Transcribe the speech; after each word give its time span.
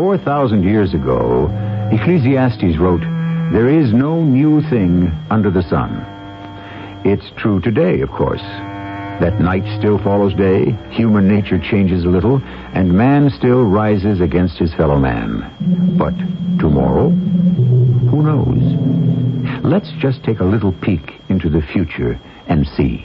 4,000 0.00 0.62
years 0.62 0.94
ago, 0.94 1.50
Ecclesiastes 1.92 2.78
wrote, 2.78 3.02
There 3.52 3.68
is 3.68 3.92
no 3.92 4.22
new 4.22 4.62
thing 4.70 5.12
under 5.28 5.50
the 5.50 5.62
sun. 5.62 5.90
It's 7.04 7.30
true 7.36 7.60
today, 7.60 8.00
of 8.00 8.08
course. 8.08 8.40
That 9.20 9.40
night 9.42 9.62
still 9.78 9.98
follows 9.98 10.32
day, 10.32 10.74
human 10.88 11.28
nature 11.28 11.58
changes 11.58 12.06
a 12.06 12.08
little, 12.08 12.40
and 12.72 12.94
man 12.94 13.28
still 13.28 13.62
rises 13.64 14.22
against 14.22 14.56
his 14.56 14.72
fellow 14.72 14.98
man. 14.98 15.44
But 15.98 16.16
tomorrow? 16.58 17.10
Who 17.10 18.22
knows? 18.22 19.62
Let's 19.62 19.92
just 19.98 20.24
take 20.24 20.40
a 20.40 20.44
little 20.44 20.72
peek 20.72 21.20
into 21.28 21.50
the 21.50 21.60
future 21.60 22.18
and 22.46 22.66
see. 22.68 23.04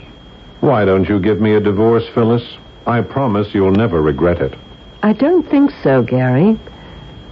Why 0.60 0.86
don't 0.86 1.10
you 1.10 1.20
give 1.20 1.42
me 1.42 1.56
a 1.56 1.60
divorce, 1.60 2.04
Phyllis? 2.14 2.56
I 2.86 3.02
promise 3.02 3.48
you'll 3.52 3.72
never 3.72 4.00
regret 4.00 4.40
it. 4.40 4.58
I 5.02 5.12
don't 5.12 5.46
think 5.50 5.72
so, 5.82 6.02
Gary. 6.02 6.58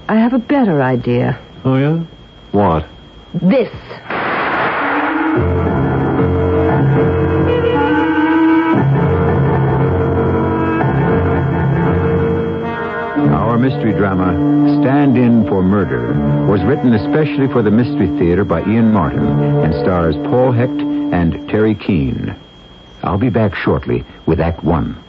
I 0.09 0.17
have 0.17 0.33
a 0.35 0.39
better 0.39 0.83
idea. 0.83 1.39
Oh, 1.65 1.77
yeah? 1.77 2.05
What? 2.53 2.87
This. 3.35 3.71
Our 13.33 13.59
mystery 13.59 13.93
drama, 13.93 14.33
Stand 14.83 15.17
In 15.17 15.47
for 15.49 15.63
Murder, 15.63 16.13
was 16.47 16.63
written 16.63 16.93
especially 16.95 17.49
for 17.49 17.63
the 17.63 17.71
Mystery 17.71 18.09
Theater 18.19 18.45
by 18.45 18.61
Ian 18.61 18.93
Martin 18.93 19.27
and 19.65 19.75
stars 19.75 20.17
Paul 20.17 20.53
Hecht 20.53 20.71
and 20.73 21.35
Teri 21.49 21.79
Keane. 21.79 22.35
I'll 23.03 23.19
be 23.19 23.31
back 23.31 23.55
shortly 23.55 24.05
with 24.27 24.41
Act 24.41 24.65
One. 24.65 25.03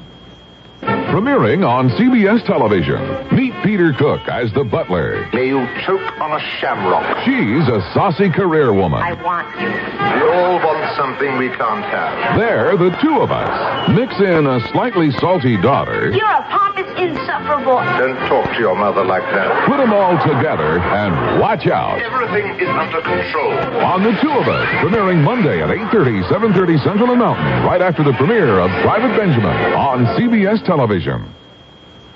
Premiering 1.16 1.66
on 1.66 1.90
CBS 1.92 2.46
television. 2.46 3.00
Meet 3.34 3.54
Peter 3.64 3.94
Cook 3.94 4.28
as 4.28 4.52
the 4.52 4.66
butler. 4.66 5.30
May 5.32 5.48
you 5.48 5.66
choke 5.88 6.04
on 6.20 6.34
a 6.34 6.44
shamrock. 6.60 7.24
She's 7.24 7.64
a 7.72 7.80
saucy 7.94 8.30
career 8.30 8.74
woman. 8.74 9.00
I 9.00 9.14
want 9.24 9.48
you. 9.56 9.72
We 9.72 10.30
all 10.36 10.60
want 10.60 10.84
something 10.98 11.38
we 11.38 11.48
can't 11.56 11.86
have. 11.86 12.38
There, 12.38 12.76
the 12.76 12.92
two 13.02 13.22
of 13.22 13.32
us. 13.32 13.96
Mix 13.96 14.20
in 14.20 14.46
a 14.46 14.60
slightly 14.74 15.10
salty 15.12 15.56
daughter. 15.56 16.12
You're 16.12 16.28
a 16.28 16.44
pompous, 16.52 16.75
insufferable. 16.98 17.78
Don't 18.00 18.18
talk 18.28 18.52
to 18.54 18.60
your 18.60 18.76
mother 18.76 19.04
like 19.04 19.24
that. 19.24 19.68
Put 19.68 19.78
them 19.78 19.94
all 19.94 20.18
together 20.26 20.80
and 20.80 21.40
watch 21.40 21.68
out. 21.68 22.00
Everything 22.02 22.48
is 22.60 22.70
under 22.70 23.02
control. 23.02 23.52
On 23.84 24.04
the 24.04 24.12
two 24.22 24.32
of 24.32 24.48
us, 24.48 24.68
premiering 24.84 25.24
Monday 25.24 25.62
at 25.62 25.70
8.30, 25.70 26.24
7.30 26.30 26.84
Central 26.84 27.12
and 27.12 27.20
Mountain, 27.20 27.46
right 27.66 27.82
after 27.82 28.04
the 28.04 28.14
premiere 28.14 28.60
of 28.60 28.70
Private 28.84 29.16
Benjamin 29.18 29.56
on 29.74 30.06
CBS 30.18 30.66
television. 30.66 31.34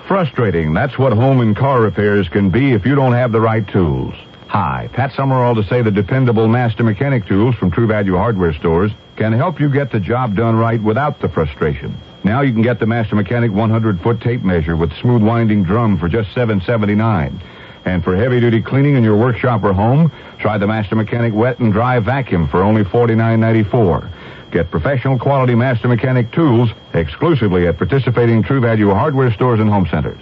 Frustrating. 0.06 0.74
That's 0.74 0.98
what 0.98 1.12
home 1.12 1.40
and 1.40 1.56
car 1.56 1.80
repairs 1.80 2.28
can 2.28 2.50
be 2.50 2.72
if 2.72 2.84
you 2.84 2.94
don't 2.94 3.12
have 3.12 3.32
the 3.32 3.40
right 3.40 3.66
tools. 3.68 4.14
Hi, 4.48 4.90
Pat 4.92 5.12
Summerall 5.12 5.54
to 5.54 5.62
say 5.68 5.80
the 5.80 5.92
dependable 5.92 6.48
Master 6.48 6.82
Mechanic 6.82 7.24
tools 7.26 7.54
from 7.54 7.70
True 7.70 7.86
Value 7.86 8.16
Hardware 8.16 8.52
stores 8.52 8.90
can 9.16 9.32
help 9.32 9.60
you 9.60 9.70
get 9.70 9.92
the 9.92 10.00
job 10.00 10.34
done 10.34 10.56
right 10.56 10.82
without 10.82 11.20
the 11.20 11.28
frustration. 11.28 11.94
Now 12.22 12.42
you 12.42 12.52
can 12.52 12.62
get 12.62 12.78
the 12.78 12.86
Master 12.86 13.16
Mechanic 13.16 13.50
100-foot 13.50 14.20
tape 14.20 14.42
measure 14.42 14.76
with 14.76 14.92
smooth 15.00 15.22
winding 15.22 15.64
drum 15.64 15.98
for 15.98 16.08
just 16.08 16.30
$7.79. 16.36 17.40
And 17.86 18.04
for 18.04 18.14
heavy-duty 18.14 18.62
cleaning 18.62 18.96
in 18.96 19.02
your 19.02 19.16
workshop 19.16 19.64
or 19.64 19.72
home, 19.72 20.12
try 20.38 20.58
the 20.58 20.66
Master 20.66 20.96
Mechanic 20.96 21.32
wet 21.32 21.60
and 21.60 21.72
dry 21.72 21.98
vacuum 21.98 22.46
for 22.48 22.62
only 22.62 22.84
$49.94. 22.84 24.50
Get 24.52 24.70
professional 24.70 25.18
quality 25.18 25.54
Master 25.54 25.88
Mechanic 25.88 26.30
tools 26.32 26.70
exclusively 26.92 27.66
at 27.68 27.78
participating 27.78 28.42
True 28.42 28.60
Value 28.60 28.90
hardware 28.90 29.32
stores 29.32 29.60
and 29.60 29.70
home 29.70 29.86
centers. 29.90 30.20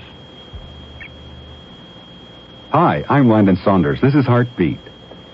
Hi, 2.70 3.04
I'm 3.08 3.28
Landon 3.28 3.56
Saunders. 3.64 4.00
This 4.00 4.14
is 4.14 4.24
Heartbeat. 4.26 4.78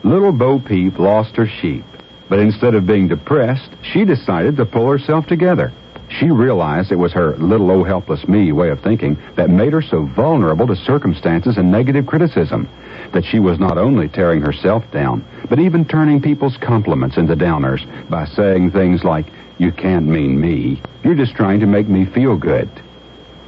Little 0.03 0.33
Bo 0.33 0.61
Peep 0.61 0.99
lost 0.99 1.37
her 1.37 1.49
sheep, 1.61 1.85
but 2.29 2.39
instead 2.39 2.75
of 2.75 2.87
being 2.87 3.09
depressed, 3.09 3.69
she 3.83 4.05
decided 4.05 4.57
to 4.57 4.65
pull 4.65 4.89
herself 4.89 5.27
together. 5.27 5.73
She 6.19 6.31
realized 6.31 6.93
it 6.93 6.97
was 6.97 7.13
her 7.13 7.37
little 7.39 7.71
oh 7.73 7.83
helpless 7.83 8.29
me 8.29 8.53
way 8.53 8.71
of 8.71 8.81
thinking 8.81 9.19
that 9.37 9.51
made 9.51 9.73
her 9.73 9.83
so 9.83 10.05
vulnerable 10.05 10.67
to 10.69 10.77
circumstances 10.77 11.57
and 11.57 11.73
negative 11.73 12.07
criticism 12.07 12.69
that 13.13 13.25
she 13.25 13.41
was 13.41 13.59
not 13.59 13.79
only 13.79 14.09
tearing 14.09 14.41
herself 14.41 14.85
down, 14.93 15.25
but 15.49 15.59
even 15.59 15.85
turning 15.85 16.23
people's 16.23 16.57
compliments 16.57 17.17
into 17.17 17.35
downers 17.35 17.85
by 18.09 18.27
saying 18.27 18.71
things 18.71 19.03
like, 19.03 19.27
You 19.59 19.73
can't 19.73 20.07
mean 20.07 20.41
me. 20.41 20.81
You're 21.03 21.17
just 21.17 21.35
trying 21.35 21.59
to 21.61 21.67
make 21.67 21.89
me 21.89 22.05
feel 22.05 22.37
good. 22.37 22.71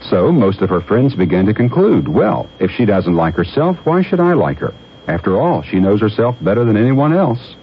So 0.00 0.32
most 0.32 0.60
of 0.60 0.68
her 0.70 0.80
friends 0.80 1.14
began 1.14 1.46
to 1.46 1.54
conclude, 1.54 2.08
well, 2.08 2.48
if 2.58 2.70
she 2.72 2.84
doesn't 2.84 3.14
like 3.14 3.34
herself, 3.34 3.76
why 3.84 4.02
should 4.02 4.20
I 4.20 4.34
like 4.34 4.58
her? 4.58 4.74
After 5.06 5.40
all, 5.40 5.62
she 5.62 5.78
knows 5.78 6.00
herself 6.00 6.36
better 6.40 6.64
than 6.64 6.76
anyone 6.76 7.12
else. 7.12 7.54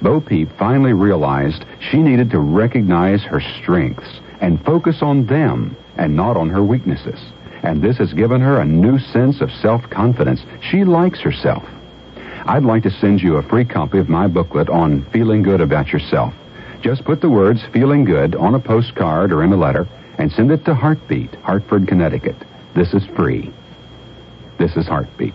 Bo 0.00 0.20
Peep 0.20 0.48
finally 0.58 0.92
realized 0.92 1.64
she 1.80 1.98
needed 1.98 2.30
to 2.30 2.38
recognize 2.38 3.22
her 3.24 3.40
strengths 3.40 4.20
and 4.40 4.64
focus 4.64 4.98
on 5.02 5.26
them 5.26 5.76
and 5.96 6.14
not 6.14 6.36
on 6.36 6.48
her 6.50 6.62
weaknesses. 6.62 7.18
And 7.62 7.82
this 7.82 7.98
has 7.98 8.12
given 8.12 8.40
her 8.40 8.60
a 8.60 8.64
new 8.64 8.98
sense 8.98 9.40
of 9.40 9.50
self-confidence. 9.50 10.40
She 10.60 10.84
likes 10.84 11.20
herself. 11.20 11.64
I'd 12.46 12.62
like 12.62 12.84
to 12.84 12.90
send 12.90 13.20
you 13.20 13.36
a 13.36 13.42
free 13.42 13.64
copy 13.64 13.98
of 13.98 14.08
my 14.08 14.28
booklet 14.28 14.68
on 14.68 15.04
feeling 15.10 15.42
good 15.42 15.60
about 15.60 15.88
yourself. 15.88 16.32
Just 16.80 17.04
put 17.04 17.20
the 17.20 17.28
words 17.28 17.60
feeling 17.72 18.04
good 18.04 18.36
on 18.36 18.54
a 18.54 18.60
postcard 18.60 19.32
or 19.32 19.42
in 19.42 19.52
a 19.52 19.56
letter 19.56 19.88
and 20.18 20.30
send 20.30 20.52
it 20.52 20.64
to 20.64 20.74
Heartbeat, 20.74 21.34
Hartford, 21.36 21.88
Connecticut. 21.88 22.36
This 22.76 22.94
is 22.94 23.04
free. 23.16 23.52
This 24.58 24.76
is 24.76 24.86
Heartbeat. 24.86 25.34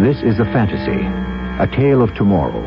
This 0.00 0.22
is 0.22 0.40
a 0.40 0.46
fantasy, 0.46 1.04
a 1.60 1.66
tale 1.76 2.00
of 2.00 2.14
tomorrow 2.14 2.64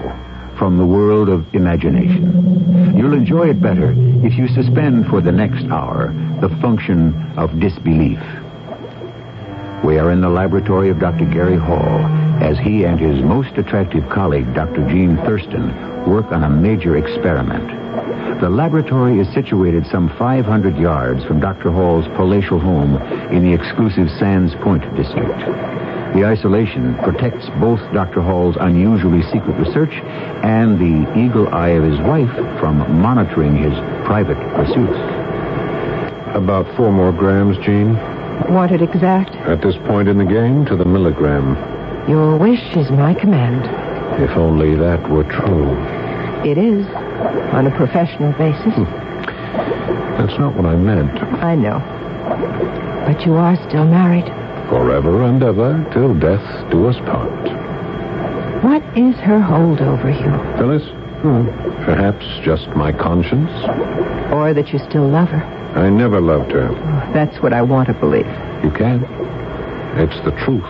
from 0.56 0.78
the 0.78 0.86
world 0.86 1.30
of 1.30 1.52
imagination. 1.56 2.94
You'll 2.96 3.16
enjoy 3.16 3.50
it 3.50 3.60
better 3.60 3.92
if 4.24 4.38
you 4.38 4.48
suspend 4.50 5.08
for 5.08 5.20
the 5.20 5.32
next 5.32 5.66
hour 5.72 6.14
the 6.42 6.56
function 6.62 7.34
of 7.36 7.60
disbelief. 7.60 8.20
We 9.84 9.98
are 9.98 10.12
in 10.12 10.22
the 10.22 10.30
laboratory 10.30 10.92
of 10.92 11.00
Dr. 11.00 11.26
Gary 11.26 11.58
Hall 11.58 12.06
as 12.44 12.60
he 12.60 12.84
and 12.84 13.00
his 13.00 13.24
most 13.24 13.58
attractive 13.58 14.08
colleague, 14.12 14.54
Dr. 14.54 14.88
Jean 14.88 15.18
Thurston, 15.26 15.74
work 16.08 16.32
on 16.32 16.44
a 16.44 16.50
major 16.50 16.98
experiment. 16.98 17.66
The 18.42 18.50
laboratory 18.50 19.20
is 19.20 19.34
situated 19.34 19.88
some 19.88 20.16
500 20.20 20.78
yards 20.78 21.24
from 21.24 21.40
Dr. 21.40 21.72
Hall's 21.72 22.06
palatial 22.16 22.60
home 22.60 22.98
in 23.32 23.44
the 23.44 23.54
exclusive 23.54 24.08
Sands 24.20 24.54
Point 24.62 24.84
district. 24.96 25.83
The 26.14 26.26
isolation 26.26 26.96
protects 27.00 27.50
both 27.60 27.80
Dr. 27.92 28.22
Hall's 28.22 28.56
unusually 28.60 29.24
secret 29.24 29.58
research 29.58 29.94
and 30.44 30.78
the 30.78 31.10
eagle 31.20 31.48
eye 31.50 31.70
of 31.70 31.84
his 31.84 32.00
wife 32.02 32.30
from 32.60 33.02
monitoring 33.02 33.56
his 33.58 33.74
private 34.06 34.38
pursuits. 34.54 34.94
About 36.36 36.68
four 36.78 36.92
more 36.92 37.12
grams, 37.12 37.58
Jean. 37.66 37.96
Want 38.54 38.72
it 38.72 38.84
exact? 38.84 39.32
At 39.48 39.62
this 39.62 39.76
point 39.88 40.08
in 40.08 40.20
the 40.20 40.26
game, 40.26 40.66
to 40.66 40.76
the 40.76 40.86
milligram. 40.86 41.58
Your 42.08 42.38
wish 42.38 42.62
is 42.76 42.92
my 42.92 43.16
command. 43.16 43.66
If 44.22 44.38
only 44.38 44.76
that 44.76 45.10
were 45.10 45.24
true. 45.24 45.74
It 46.46 46.60
is, 46.60 46.86
on 47.54 47.66
a 47.66 47.76
professional 47.76 48.34
basis. 48.34 48.74
Hmm. 48.76 48.84
That's 50.18 50.38
not 50.38 50.56
what 50.56 50.68
I 50.68 50.76
meant. 50.76 51.18
I 51.42 51.56
know. 51.56 51.80
But 53.08 53.26
you 53.26 53.34
are 53.34 53.56
still 53.68 53.86
married. 53.86 54.32
Forever 54.70 55.24
and 55.24 55.44
ever, 55.44 55.86
till 55.94 56.14
death 56.16 56.72
do 56.72 56.88
us 56.88 56.98
part. 57.06 57.30
What 58.64 58.82
is 58.98 59.16
her 59.18 59.42
hold 59.42 59.82
over 59.82 60.10
you? 60.10 60.58
Phyllis? 60.58 60.84
Hmm, 61.22 61.48
perhaps 61.86 62.26
just 62.44 62.68
my 62.70 62.92
conscience. 62.92 63.52
Or 64.32 64.54
that 64.54 64.70
you 64.74 64.80
still 64.80 65.08
love 65.08 65.30
her? 65.30 65.44
I 65.78 65.90
never 65.90 66.22
loved 66.22 66.52
her. 66.52 66.70
That's 67.14 67.42
what 67.42 67.54
I 67.54 67.62
want 67.62 67.88
to 67.88 67.94
believe. 67.94 68.28
You 68.64 68.72
can. 68.72 69.04
It's 69.98 70.16
the 70.24 70.32
truth. 70.46 70.64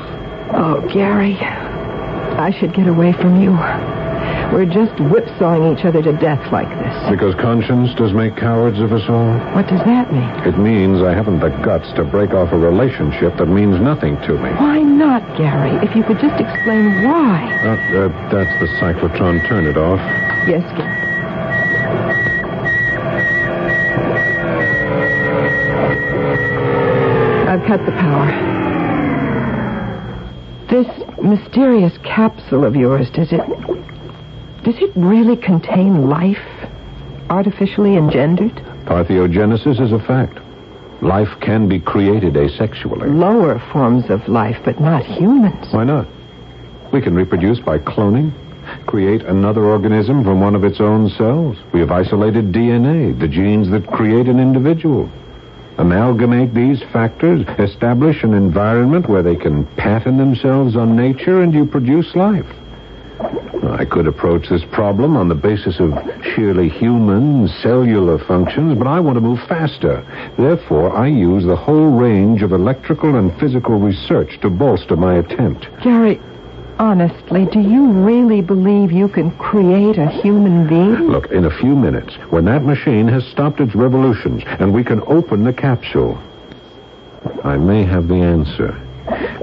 Oh, 0.56 0.88
Gary. 0.94 1.38
I 1.38 2.52
should 2.60 2.74
get 2.74 2.88
away 2.88 3.14
from 3.14 3.42
you. 3.42 3.52
We're 4.54 4.70
just 4.70 4.94
whipsawing 5.10 5.76
each 5.76 5.84
other 5.84 6.04
to 6.04 6.14
death 6.14 6.54
like 6.54 6.70
this. 6.70 7.10
Because 7.10 7.34
conscience 7.42 7.90
does 7.96 8.14
make 8.14 8.38
cowards 8.38 8.80
of 8.80 8.94
us 8.94 9.02
all? 9.10 9.34
What 9.56 9.66
does 9.66 9.82
that 9.82 10.14
mean? 10.14 10.30
It 10.46 10.60
means 10.60 11.02
I 11.02 11.12
haven't 11.12 11.40
the 11.40 11.50
guts 11.66 11.92
to 11.94 12.04
break 12.04 12.32
off 12.38 12.54
a 12.54 12.58
relationship 12.58 13.36
that 13.38 13.48
means 13.48 13.82
nothing 13.82 14.16
to 14.30 14.34
me. 14.34 14.52
Why 14.52 14.84
not, 14.84 15.26
Gary? 15.38 15.74
If 15.84 15.96
you 15.96 16.04
could 16.04 16.20
just 16.20 16.40
explain 16.40 17.04
why. 17.04 17.50
Uh, 17.66 18.06
uh, 18.06 18.30
that's 18.30 18.54
the 18.62 18.68
cyclotron. 18.78 19.42
Turn 19.50 19.66
it 19.66 19.76
off. 19.76 19.98
Yes, 20.48 20.62
Gary. 20.78 21.02
I've 27.50 27.66
cut 27.66 27.84
the 27.88 27.92
power. 27.94 28.30
This 30.70 30.88
mysterious 31.24 31.98
capsule 32.04 32.66
of 32.66 32.76
yours, 32.76 33.10
does 33.10 33.32
it. 33.32 33.42
Does 34.64 34.76
it 34.78 34.92
really 34.96 35.36
contain 35.36 36.10
life? 36.10 36.38
Artificially 37.30 37.98
engendered? 37.98 38.56
Parthenogenesis 38.86 39.82
is 39.82 39.92
a 39.92 40.00
fact. 40.00 40.40
Life 41.02 41.28
can 41.42 41.68
be 41.68 41.82
created 41.82 42.36
asexually. 42.36 43.14
Lower 43.14 43.60
forms 43.74 44.10
of 44.10 44.26
life, 44.30 44.58
but 44.64 44.80
not 44.80 45.06
humans. 45.06 45.68
Why 45.72 45.84
not? 45.84 46.08
We 46.94 47.02
can 47.02 47.14
reproduce 47.14 47.60
by 47.60 47.80
cloning, 47.80 48.32
create 48.86 49.22
another 49.24 49.66
organism 49.66 50.24
from 50.24 50.40
one 50.40 50.56
of 50.56 50.64
its 50.64 50.80
own 50.80 51.10
cells. 51.10 51.58
We 51.74 51.82
have 51.82 51.92
isolated 51.92 52.54
DNA, 52.54 53.20
the 53.20 53.28
genes 53.28 53.70
that 53.72 53.88
create 53.88 54.28
an 54.28 54.40
individual. 54.40 55.12
Amalgamate 55.78 56.54
these 56.54 56.82
factors, 56.94 57.46
establish 57.60 58.24
an 58.24 58.34
environment 58.34 59.10
where 59.10 59.24
they 59.24 59.36
can 59.36 59.66
pattern 59.76 60.18
themselves 60.18 60.78
on 60.78 60.96
nature, 60.96 61.42
and 61.42 61.54
you 61.54 61.66
produce 61.66 62.16
life. 62.16 62.46
I 63.84 63.86
could 63.86 64.08
approach 64.08 64.50
this 64.50 64.64
problem 64.72 65.18
on 65.18 65.28
the 65.30 65.36
basis 65.36 65.80
of 65.80 65.94
sheerly 66.36 66.70
human 66.70 67.48
cellular 67.62 68.18
functions, 68.18 68.78
but 68.78 68.88
I 68.88 69.00
want 69.00 69.16
to 69.16 69.22
move 69.22 69.40
faster. 69.48 70.06
Therefore, 70.38 70.96
I 70.96 71.08
use 71.08 71.44
the 71.44 71.56
whole 71.56 71.92
range 71.92 72.44
of 72.44 72.52
electrical 72.52 73.16
and 73.16 73.38
physical 73.40 73.80
research 73.80 74.40
to 74.42 74.50
bolster 74.50 74.96
my 74.96 75.16
attempt. 75.16 75.68
Gary, 75.82 76.22
honestly, 76.78 77.46
do 77.46 77.60
you 77.60 77.92
really 77.92 78.42
believe 78.42 78.92
you 78.92 79.08
can 79.08 79.32
create 79.38 79.98
a 79.98 80.08
human 80.08 80.68
being? 80.68 81.10
Look, 81.10 81.32
in 81.32 81.46
a 81.46 81.58
few 81.60 81.76
minutes, 81.76 82.16
when 82.30 82.46
that 82.46 82.64
machine 82.64 83.08
has 83.08 83.26
stopped 83.26 83.60
its 83.60 83.76
revolutions 83.76 84.44
and 84.46 84.74
we 84.74 84.84
can 84.84 85.02
open 85.08 85.44
the 85.44 85.54
capsule, 85.54 86.22
I 87.44 87.58
may 87.58 87.84
have 87.84 88.08
the 88.08 88.16
answer. 88.16 88.80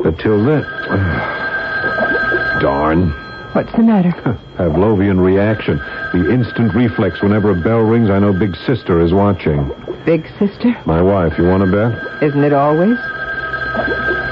But 0.03 0.19
till 0.19 0.45
then. 0.45 0.63
Darn. 2.61 3.30
What's 3.53 3.73
the 3.73 3.83
matter? 3.83 4.13
Pavlovian 4.57 5.19
reaction. 5.23 5.79
The 6.13 6.31
instant 6.33 6.73
reflex 6.75 7.21
whenever 7.21 7.51
a 7.51 7.61
bell 7.61 7.81
rings, 7.81 8.09
I 8.09 8.19
know 8.21 8.33
Big 8.33 8.55
Sister 8.67 9.01
is 9.01 9.13
watching. 9.13 9.69
Big 10.05 10.27
sister? 10.39 10.75
My 10.87 11.03
wife, 11.03 11.37
you 11.37 11.45
want 11.45 11.65
to 11.65 11.71
bet? 11.71 12.23
Isn't 12.23 12.45
it 12.45 12.53
always? 12.53 12.97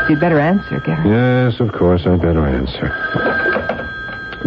You'd 0.08 0.20
better 0.20 0.38
answer, 0.40 0.80
Gary. 0.80 1.08
Yes, 1.08 1.60
of 1.60 1.72
course, 1.72 2.06
I'd 2.06 2.22
better 2.22 2.46
answer. 2.46 2.88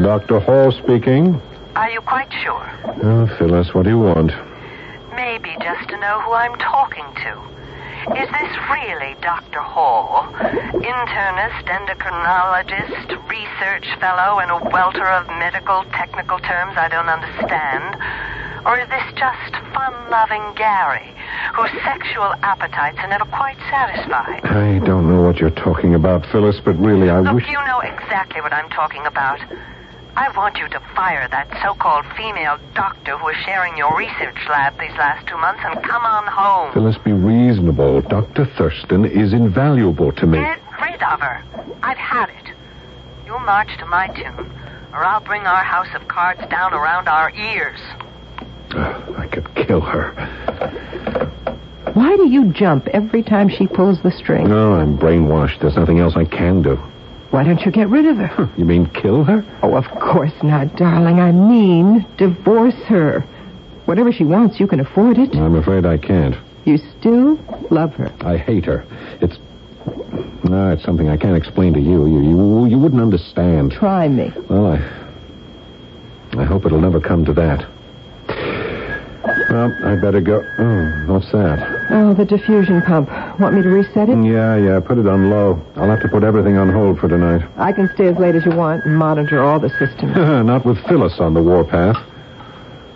Dr. 0.02 0.40
Hall 0.40 0.72
speaking. 0.72 1.40
Are 1.76 1.90
you 1.92 2.02
quite 2.02 2.32
sure? 2.42 2.72
Oh, 3.04 3.28
Phyllis, 3.38 3.74
what 3.74 3.84
do 3.84 3.90
you 3.90 4.00
want? 4.00 4.32
Maybe 5.16 5.56
just 5.62 5.90
to 5.90 5.98
know 6.00 6.22
who 6.22 6.32
I'm 6.32 6.58
talking 6.58 7.06
to. 7.24 7.42
Is 8.02 8.30
this 8.34 8.54
really 8.66 9.16
Dr. 9.22 9.60
Hall, 9.62 10.26
internist, 10.34 11.64
endocrinologist, 11.70 13.30
research 13.30 13.86
fellow, 14.00 14.40
and 14.40 14.50
a 14.50 14.58
welter 14.72 15.06
of 15.06 15.28
medical 15.38 15.84
technical 15.94 16.40
terms 16.40 16.74
I 16.78 16.90
don't 16.90 17.08
understand? 17.08 17.96
Or 18.66 18.80
is 18.80 18.90
this 18.90 19.06
just 19.14 19.54
fun-loving 19.74 20.54
Gary, 20.56 21.14
whose 21.54 21.70
sexual 21.84 22.34
appetites 22.42 22.98
are 23.00 23.08
never 23.08 23.26
quite 23.26 23.58
satisfied? 23.70 24.46
I 24.46 24.80
don't 24.84 25.08
know 25.08 25.22
what 25.22 25.38
you're 25.38 25.52
talking 25.52 25.94
about, 25.94 26.26
Phyllis, 26.32 26.60
but 26.60 26.74
really, 26.80 27.10
I 27.12 27.20
Look, 27.20 27.36
wish. 27.36 27.48
you 27.48 27.62
know 27.66 27.82
exactly 27.82 28.42
what 28.42 28.52
I'm 28.52 28.70
talking 28.70 29.06
about. 29.06 29.40
I 30.16 30.28
want 30.36 30.58
you 30.58 30.68
to 30.68 30.80
fire 30.94 31.26
that 31.32 31.48
so-called 31.64 32.06
female 32.18 32.60
doctor 32.76 33.18
who 33.18 33.30
is 33.30 33.38
sharing 33.46 33.78
your 33.78 33.96
research 33.98 34.36
lab 34.50 34.78
these 34.78 34.92
last 35.00 35.26
two 35.26 35.38
months 35.38 35.62
and 35.64 35.82
come 35.84 36.04
on 36.04 36.28
home. 36.28 36.74
Phyllis, 36.74 36.98
be 36.98 37.14
reasonable. 37.72 38.02
Dr. 38.02 38.46
Thurston 38.58 39.06
is 39.06 39.34
invaluable 39.34 40.12
to 40.14 40.26
me. 40.26 40.40
Get 40.40 40.60
rid 40.82 41.02
of 41.04 41.20
her. 41.20 41.44
I've 41.84 41.98
had 41.98 42.30
it. 42.30 42.54
You'll 43.26 43.40
march 43.40 43.70
to 43.80 43.86
my 43.86 44.08
tune, 44.08 44.52
or 44.94 45.04
I'll 45.04 45.22
bring 45.22 45.42
our 45.44 45.64
house 45.64 45.88
of 45.96 46.08
cards 46.08 46.42
down 46.50 46.74
around 46.74 47.08
our 47.08 47.32
ears. 47.32 47.80
Ugh, 48.72 49.16
I 49.18 49.28
could 49.28 49.54
kill 49.56 49.82
her. 49.82 50.12
Why 51.94 52.16
do 52.16 52.28
you 52.30 52.54
jump 52.54 52.88
every 52.90 53.24
time 53.24 53.50
she 53.50 53.68
pulls 53.68 54.02
the 54.02 54.12
string? 54.12 54.48
No, 54.48 54.74
I'm 54.74 54.98
brainwashed. 54.98 55.60
There's 55.60 55.76
nothing 55.76 56.00
else 56.00 56.16
I 56.16 56.26
can 56.26 56.62
do. 56.62 56.76
Why 57.32 57.44
don't 57.44 57.62
you 57.62 57.72
get 57.72 57.90
rid 57.90 58.06
of 58.06 58.18
her? 58.18 58.50
You 58.58 58.66
mean 58.66 58.88
kill 58.88 59.24
her? 59.24 59.46
Oh, 59.62 59.76
of 59.76 59.86
course 60.00 60.34
not, 60.44 60.76
darling. 60.76 61.20
I 61.20 61.32
mean, 61.32 62.06
divorce 62.18 62.76
her. 62.88 63.22
Whatever 63.86 64.12
she 64.12 64.24
wants, 64.24 64.60
you 64.60 64.68
can 64.68 64.80
afford 64.82 65.18
it. 65.18 65.36
I'm 65.36 65.56
afraid 65.56 65.86
I 65.86 65.98
can't. 65.98 66.36
You 66.66 66.78
still 67.00 67.40
love 67.70 67.94
her. 67.96 68.12
I 68.22 68.38
hate 68.38 68.66
her. 68.66 68.86
It's. 69.22 69.38
No, 70.44 70.72
it's 70.72 70.84
something 70.84 71.10
I 71.10 71.18
can't 71.18 71.38
explain 71.38 71.74
to 71.74 71.80
you. 71.80 72.06
You, 72.06 72.22
you, 72.22 72.66
you 72.68 72.78
wouldn't 72.78 73.02
understand. 73.02 73.72
Try 73.72 74.08
me. 74.08 74.32
Well, 74.50 74.68
I. 74.68 76.38
I 76.38 76.44
hope 76.46 76.66
it'll 76.66 76.82
never 76.82 77.00
come 77.02 77.26
to 77.26 77.34
that. 77.34 77.68
Well, 79.50 79.72
I'd 79.86 80.02
better 80.02 80.22
go. 80.22 80.46
Oh, 80.60 81.14
what's 81.14 81.32
that? 81.34 81.60
Oh, 81.92 82.14
the 82.14 82.26
diffusion 82.26 82.82
pump. 82.84 83.10
Want 83.40 83.54
me 83.56 83.62
to 83.62 83.70
reset 83.70 84.08
it? 84.08 84.18
Yeah, 84.24 84.56
yeah, 84.56 84.80
put 84.80 84.98
it 84.98 85.08
on 85.08 85.30
low. 85.30 85.62
I'll 85.76 85.90
have 85.90 86.02
to 86.02 86.08
put 86.08 86.24
everything 86.24 86.58
on 86.58 86.72
hold 86.72 87.00
for 87.00 87.10
tonight. 87.10 87.42
I 87.58 87.74
can 87.74 87.90
stay 87.94 88.08
as 88.08 88.18
late 88.18 88.36
as 88.36 88.46
you 88.46 88.56
want 88.56 88.86
and 88.86 88.96
monitor 88.98 89.44
all 89.44 89.60
the 89.60 89.70
systems. 89.78 90.16
Not 90.16 90.66
with 90.66 90.78
Phyllis 90.88 91.20
on 91.20 91.34
the 91.34 91.44
warpath. 91.44 91.98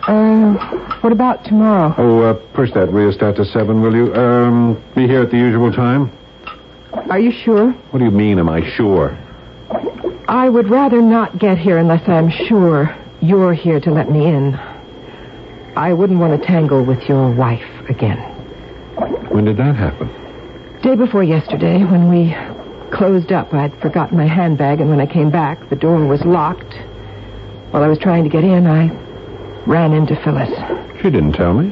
Uh, 0.08 0.54
what 1.02 1.12
about 1.12 1.44
tomorrow? 1.46 1.94
Oh, 1.98 2.22
uh, 2.22 2.34
push 2.54 2.72
that 2.74 2.92
rheostat 2.92 3.36
to 3.38 3.46
seven, 3.46 3.82
will 3.82 3.96
you? 3.96 4.14
Um, 4.14 4.84
be 4.96 5.08
here 5.08 5.24
at 5.24 5.32
the 5.32 5.38
usual 5.38 5.72
time? 5.72 6.12
Are 7.10 7.20
you 7.20 7.32
sure? 7.32 7.72
What 7.72 8.00
do 8.00 8.06
you 8.06 8.12
mean, 8.12 8.38
am 8.38 8.48
I 8.48 8.70
sure? 8.76 9.18
I 10.28 10.50
would 10.50 10.70
rather 10.70 11.02
not 11.02 11.40
get 11.40 11.58
here 11.58 11.78
unless 11.78 12.08
I'm 12.08 12.30
sure 12.30 12.96
you're 13.22 13.54
here 13.54 13.80
to 13.80 13.92
let 13.92 14.12
me 14.12 14.28
in. 14.28 14.56
I 15.76 15.94
wouldn't 15.94 16.20
want 16.20 16.40
to 16.40 16.48
tangle 16.48 16.84
with 16.84 17.02
your 17.10 17.32
wife 17.32 17.90
again. 17.90 18.18
When 19.30 19.46
did 19.46 19.58
that 19.58 19.76
happen? 19.76 20.10
Day 20.82 20.96
before 20.96 21.24
yesterday, 21.24 21.84
when 21.84 22.10
we 22.10 22.36
closed 22.96 23.32
up, 23.32 23.54
I'd 23.54 23.80
forgotten 23.82 24.18
my 24.18 24.28
handbag, 24.28 24.80
and 24.82 24.90
when 24.90 25.02
I 25.02 25.08
came 25.08 25.32
back, 25.32 25.70
the 25.70 25.76
door 25.76 26.06
was 26.06 26.22
locked. 26.24 26.76
While 27.72 27.84
I 27.84 27.88
was 27.88 27.98
trying 27.98 28.24
to 28.24 28.30
get 28.30 28.44
in, 28.44 28.68
I 28.68 28.90
ran 29.65 29.93
into 29.93 30.15
Phyllis. 30.24 30.50
She 31.01 31.10
didn't 31.10 31.34
tell 31.34 31.53
me. 31.53 31.69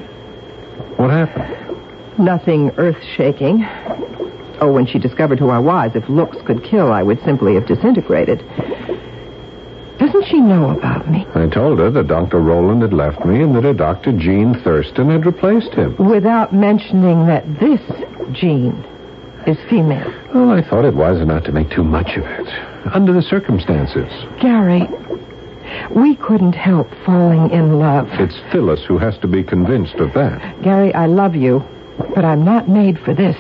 What 0.98 1.10
happened? 1.10 2.20
Nothing 2.20 2.72
earth 2.78 3.02
shaking. 3.16 3.66
Oh, 4.62 4.72
when 4.72 4.86
she 4.86 5.00
discovered 5.00 5.40
who 5.40 5.50
I 5.50 5.60
was, 5.60 5.92
if 5.96 6.08
looks 6.08 6.38
could 6.46 6.64
kill, 6.64 6.92
I 6.92 7.04
would 7.04 7.22
simply 7.24 7.56
have 7.56 7.66
disintegrated. 7.66 8.44
Doesn't 10.00 10.26
she 10.26 10.40
know 10.40 10.72
about 10.72 11.10
me? 11.10 11.26
I 11.36 11.48
told 11.48 11.80
her 11.80 11.90
that 11.92 12.08
Dr. 12.08 12.40
Rowland 12.40 12.82
had 12.82 12.94
left 12.94 13.26
me 13.26 13.42
and 13.42 13.56
that 13.56 13.66
a 13.66 13.74
Dr. 13.74 14.12
Jean 14.12 14.60
Thurston 14.64 15.10
had 15.10 15.26
replaced 15.26 15.74
him. 15.74 15.96
Without 15.98 16.54
mentioning 16.54 17.28
that 17.28 17.46
this 17.60 17.82
Jean 18.32 18.84
is 19.48 19.58
female. 19.70 20.12
Well, 20.34 20.52
I 20.52 20.62
thought 20.62 20.86
it 20.86 20.96
wise 20.96 21.26
not 21.26 21.46
to 21.46 21.52
make 21.52 21.70
too 21.70 21.84
much 21.84 22.18
of 22.18 22.26
it. 22.26 22.48
Under 22.94 23.14
the 23.14 23.22
circumstances. 23.22 24.12
Gary, 24.42 24.88
we 25.92 26.16
couldn't 26.16 26.54
help 26.54 26.90
falling 27.06 27.52
in 27.52 27.80
love. 27.80 28.08
It's 28.14 28.40
Phyllis 28.52 28.84
who 28.86 28.98
has 28.98 29.18
to 29.20 29.28
be 29.28 29.44
convinced 29.44 29.96
of 29.96 30.14
that. 30.14 30.62
Gary, 30.64 30.94
I 30.94 31.06
love 31.06 31.36
you, 31.36 31.64
but 32.16 32.26
I'm 32.26 32.44
not 32.44 32.70
made 32.70 33.00
for 33.00 33.14
this. 33.14 33.38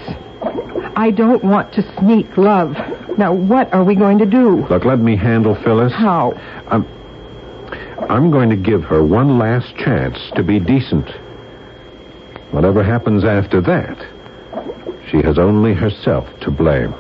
I 0.96 1.12
don't 1.12 1.44
want 1.44 1.74
to 1.74 1.98
sneak 2.00 2.38
love. 2.38 2.75
Now, 3.18 3.34
what 3.34 3.74
are 3.74 3.84
we 3.84 3.96
going 3.96 4.20
to 4.20 4.25
do? 4.25 4.65
Look, 4.68 4.86
let 4.86 5.00
me 5.00 5.15
handle 5.15 5.56
Phyllis. 5.63 5.94
How? 5.94 6.34
I'm, 6.68 6.88
I'm 8.10 8.32
going 8.32 8.50
to 8.50 8.56
give 8.56 8.84
her 8.84 9.03
one 9.03 9.38
last 9.38 9.75
chance 9.75 10.18
to 10.36 10.44
be 10.44 10.60
decent. 10.60 11.10
Whatever 12.51 12.84
happens 12.84 13.24
after 13.24 13.62
that, 13.62 13.98
she 15.10 15.18
has 15.18 15.39
only 15.39 15.74
herself 15.74 16.27
to 16.42 16.51
blame. 16.51 16.94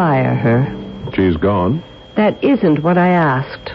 Fire 0.00 0.34
her. 0.34 1.12
She's 1.12 1.36
gone. 1.36 1.82
That 2.16 2.42
isn't 2.42 2.82
what 2.82 2.96
I 2.96 3.08
asked. 3.08 3.72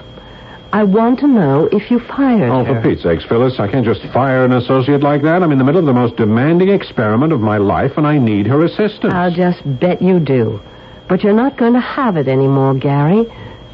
I 0.73 0.83
want 0.83 1.19
to 1.19 1.27
know 1.27 1.69
if 1.71 1.91
you 1.91 1.99
fired 1.99 2.49
Oh, 2.49 2.63
her. 2.63 2.81
for 2.81 2.81
Pete's 2.81 3.03
sakes, 3.03 3.23
Phyllis, 3.25 3.59
I 3.59 3.67
can't 3.67 3.85
just 3.85 4.01
fire 4.11 4.43
an 4.43 4.51
associate 4.51 5.03
like 5.03 5.21
that. 5.21 5.43
I'm 5.43 5.51
in 5.51 5.59
the 5.59 5.63
middle 5.63 5.79
of 5.81 5.85
the 5.85 5.93
most 5.93 6.15
demanding 6.15 6.69
experiment 6.69 7.31
of 7.31 7.41
my 7.41 7.57
life, 7.57 7.91
and 7.97 8.07
I 8.07 8.17
need 8.17 8.47
her 8.47 8.65
assistance. 8.65 9.13
I'll 9.13 9.31
just 9.31 9.61
bet 9.79 10.01
you 10.01 10.19
do. 10.19 10.59
But 11.07 11.21
you're 11.23 11.31
not 11.45 11.57
going 11.57 11.73
to 11.73 11.79
have 11.79 12.17
it 12.17 12.27
anymore, 12.27 12.73
Gary. 12.73 13.25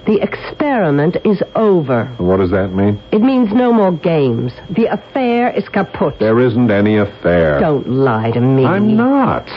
The 0.05 0.19
experiment 0.21 1.15
is 1.23 1.41
over. 1.55 2.07
What 2.17 2.37
does 2.37 2.51
that 2.51 2.73
mean? 2.73 2.99
It 3.13 3.21
means 3.21 3.53
no 3.53 3.71
more 3.71 3.93
games. 3.93 4.51
The 4.71 4.87
affair 4.87 5.51
is 5.51 5.69
kaput. 5.69 6.19
There 6.19 6.37
isn't 6.41 6.69
any 6.69 6.97
affair. 6.97 7.61
Don't 7.61 7.87
lie 7.87 8.31
to 8.31 8.41
me. 8.41 8.65
I'm 8.65 8.97
not. 8.97 9.47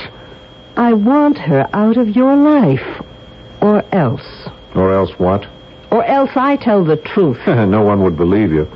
I 0.77 0.93
want 0.93 1.39
her 1.39 1.69
out 1.73 1.97
of 1.97 2.17
your 2.17 2.37
life. 2.37 3.03
Or 3.61 3.85
else. 3.95 4.49
Or 4.75 4.93
else 4.93 5.11
what? 5.19 5.47
Or 5.91 6.05
else 6.05 6.31
I 6.35 6.57
tell 6.57 6.85
the 6.85 6.97
truth. 6.97 7.39
no 7.47 7.83
one 7.83 8.03
would 8.03 8.17
believe 8.17 8.53
you. 8.53 8.69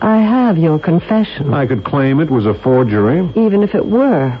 I 0.00 0.18
have 0.18 0.58
your 0.58 0.78
confession. 0.78 1.54
I 1.54 1.66
could 1.66 1.84
claim 1.84 2.20
it 2.20 2.30
was 2.30 2.46
a 2.46 2.54
forgery. 2.54 3.28
Even 3.36 3.62
if 3.62 3.74
it 3.74 3.86
were. 3.86 4.38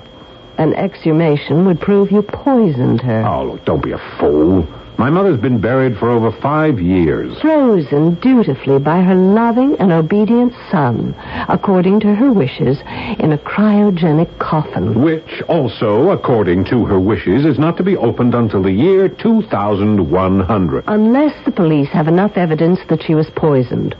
An 0.58 0.74
exhumation 0.74 1.66
would 1.66 1.80
prove 1.80 2.10
you 2.10 2.22
poisoned 2.22 3.00
her. 3.02 3.24
Oh, 3.26 3.44
look, 3.44 3.64
don't 3.64 3.82
be 3.82 3.92
a 3.92 4.16
fool. 4.18 4.66
My 4.98 5.10
mother's 5.10 5.38
been 5.38 5.60
buried 5.60 5.98
for 5.98 6.08
over 6.08 6.32
five 6.40 6.80
years. 6.80 7.38
Frozen 7.42 8.14
dutifully 8.14 8.78
by 8.78 9.02
her 9.02 9.14
loving 9.14 9.76
and 9.78 9.92
obedient 9.92 10.54
son, 10.70 11.14
according 11.48 12.00
to 12.00 12.14
her 12.14 12.32
wishes, 12.32 12.78
in 13.18 13.32
a 13.32 13.38
cryogenic 13.38 14.38
coffin. 14.38 15.02
Which 15.02 15.42
also, 15.48 16.10
according 16.10 16.64
to 16.66 16.86
her 16.86 16.98
wishes, 16.98 17.44
is 17.44 17.58
not 17.58 17.76
to 17.76 17.82
be 17.82 17.96
opened 17.96 18.34
until 18.34 18.62
the 18.62 18.72
year 18.72 19.10
2100. 19.10 20.84
Unless 20.86 21.44
the 21.44 21.52
police 21.52 21.90
have 21.90 22.08
enough 22.08 22.32
evidence 22.36 22.80
that 22.88 23.02
she 23.02 23.14
was 23.14 23.28
poisoned. 23.36 23.94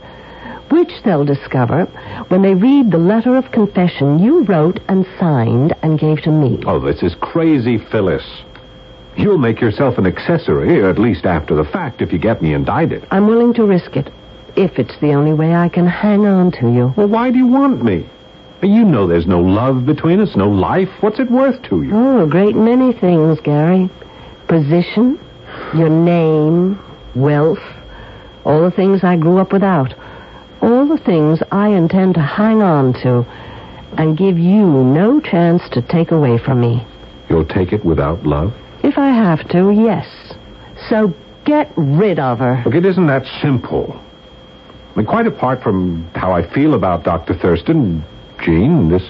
Which 0.71 0.91
they'll 1.05 1.25
discover 1.25 1.85
when 2.29 2.41
they 2.41 2.55
read 2.55 2.91
the 2.91 2.97
letter 2.97 3.37
of 3.37 3.51
confession 3.51 4.19
you 4.19 4.43
wrote 4.45 4.79
and 4.89 5.05
signed 5.19 5.75
and 5.83 5.99
gave 5.99 6.23
to 6.23 6.31
me. 6.31 6.61
Oh, 6.65 6.79
this 6.79 7.03
is 7.03 7.15
crazy, 7.21 7.77
Phyllis. 7.77 8.25
You'll 9.17 9.39
make 9.39 9.59
yourself 9.59 9.97
an 9.97 10.05
accessory, 10.05 10.79
or 10.79 10.89
at 10.89 10.99
least 10.99 11.25
after 11.25 11.55
the 11.55 11.65
fact, 11.65 12.01
if 12.01 12.13
you 12.13 12.19
get 12.19 12.41
me 12.41 12.53
indicted. 12.53 13.05
I'm 13.09 13.25
willing 13.25 13.53
to 13.55 13.65
risk 13.65 13.95
it, 13.95 14.11
if 14.55 14.77
it's 14.77 14.97
the 14.99 15.13
only 15.13 15.33
way 15.33 15.55
I 15.55 15.69
can 15.69 15.87
hang 15.87 16.27
on 16.27 16.51
to 16.53 16.71
you. 16.71 16.93
Well, 16.95 17.07
why 17.07 17.31
do 17.31 17.37
you 17.37 17.47
want 17.47 17.83
me? 17.83 18.05
You 18.61 18.83
know 18.83 19.07
there's 19.07 19.27
no 19.27 19.39
love 19.39 19.85
between 19.85 20.19
us, 20.19 20.35
no 20.35 20.49
life. 20.49 20.89
What's 21.01 21.19
it 21.19 21.31
worth 21.31 21.61
to 21.63 21.83
you? 21.83 21.95
Oh, 21.95 22.23
a 22.25 22.27
great 22.27 22.55
many 22.55 22.93
things, 22.93 23.39
Gary. 23.39 23.89
Position, 24.47 25.19
your 25.75 25.89
name, 25.89 26.79
wealth, 27.15 27.59
all 28.45 28.61
the 28.61 28.71
things 28.71 29.03
I 29.03 29.15
grew 29.17 29.39
up 29.39 29.51
without. 29.51 29.93
All 30.61 30.87
the 30.87 31.01
things 31.03 31.39
I 31.51 31.69
intend 31.69 32.15
to 32.15 32.21
hang 32.21 32.61
on 32.61 32.93
to 33.01 33.25
and 33.97 34.17
give 34.17 34.37
you 34.37 34.65
no 34.65 35.19
chance 35.21 35.63
to 35.71 35.81
take 35.81 36.11
away 36.11 36.37
from 36.37 36.61
me. 36.61 36.85
You'll 37.29 37.45
take 37.45 37.73
it 37.73 37.83
without 37.83 38.23
love? 38.23 38.53
If 38.83 38.97
I 38.97 39.09
have 39.09 39.47
to, 39.49 39.71
yes. 39.71 40.07
So 40.89 41.13
get 41.45 41.71
rid 41.75 42.19
of 42.19 42.39
her. 42.39 42.61
Look, 42.65 42.75
it 42.75 42.85
isn't 42.85 43.07
that 43.07 43.25
simple. 43.41 43.99
I 44.93 44.97
mean, 44.97 45.05
quite 45.05 45.27
apart 45.27 45.61
from 45.61 46.09
how 46.15 46.31
I 46.31 46.51
feel 46.53 46.73
about 46.73 47.03
Dr. 47.03 47.33
Thurston, 47.35 48.03
Jean, 48.43 48.89
this 48.89 49.09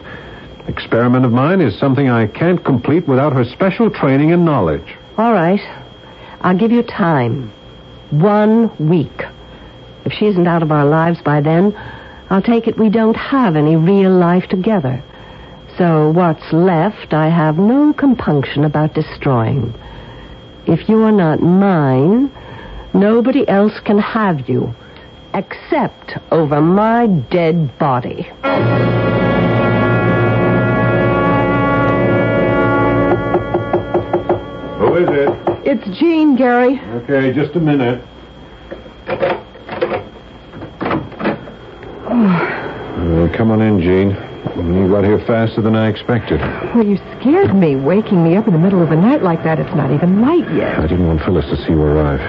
experiment 0.67 1.25
of 1.25 1.31
mine 1.31 1.62
is 1.62 1.77
something 1.79 2.09
I 2.09 2.27
can't 2.27 2.63
complete 2.63 3.07
without 3.07 3.33
her 3.33 3.45
special 3.45 3.89
training 3.89 4.31
and 4.31 4.43
knowledge. 4.45 4.95
All 5.17 5.33
right. 5.33 5.62
I'll 6.41 6.57
give 6.57 6.71
you 6.71 6.83
time. 6.83 7.51
One 8.12 8.89
week. 8.89 9.24
If 10.05 10.13
she 10.13 10.27
isn't 10.27 10.47
out 10.47 10.63
of 10.63 10.71
our 10.71 10.86
lives 10.86 11.19
by 11.21 11.41
then, 11.41 11.75
I'll 12.29 12.41
take 12.41 12.67
it 12.67 12.77
we 12.77 12.89
don't 12.89 13.15
have 13.15 13.55
any 13.55 13.75
real 13.75 14.12
life 14.12 14.47
together. 14.50 15.03
So 15.77 16.10
what's 16.10 16.51
left, 16.51 17.13
I 17.13 17.29
have 17.29 17.60
no 17.60 17.93
compunction 17.93 18.63
about 18.63 18.96
destroying. 18.96 19.75
If 20.65 20.89
you're 20.89 21.12
not 21.12 21.39
mine, 21.39 22.31
nobody 22.96 23.48
else 23.48 23.79
can 23.86 24.00
have 24.00 24.50
you, 24.50 24.74
except 25.36 26.17
over 26.31 26.62
my 26.62 27.05
dead 27.05 27.77
body. 27.77 28.24
Who 34.79 34.96
is 34.96 35.10
it? 35.12 35.29
It's 35.63 36.00
Jean, 36.00 36.36
Gary. 36.36 36.81
Okay, 37.03 37.31
just 37.34 37.55
a 37.55 37.60
minute. 37.60 38.03
Uh, 42.98 43.29
come 43.38 43.51
on 43.51 43.62
in, 43.62 43.79
Jean. 43.79 44.26
You 44.56 44.88
got 44.89 45.04
here 45.04 45.20
faster 45.25 45.62
than 45.62 45.75
I 45.75 45.89
expected. 45.89 46.39
Well, 46.74 46.86
you 46.86 46.98
scared 47.20 47.56
me, 47.56 47.75
waking 47.75 48.24
me 48.24 48.36
up 48.36 48.48
in 48.48 48.54
the 48.54 48.60
middle 48.60 48.82
of 48.82 48.89
the 48.89 48.96
night 48.96 49.24
like 49.24 49.44
that. 49.44 49.60
It's 49.60 49.75
not 49.75 49.92
even 49.92 50.22
light 50.22 50.48
yet. 50.56 50.80
I 50.80 50.88
didn't 50.88 51.08
want 51.08 51.22
Phyllis 51.22 51.46
to 51.46 51.58
see 51.58 51.72
you 51.72 51.82
arrive. 51.82 52.22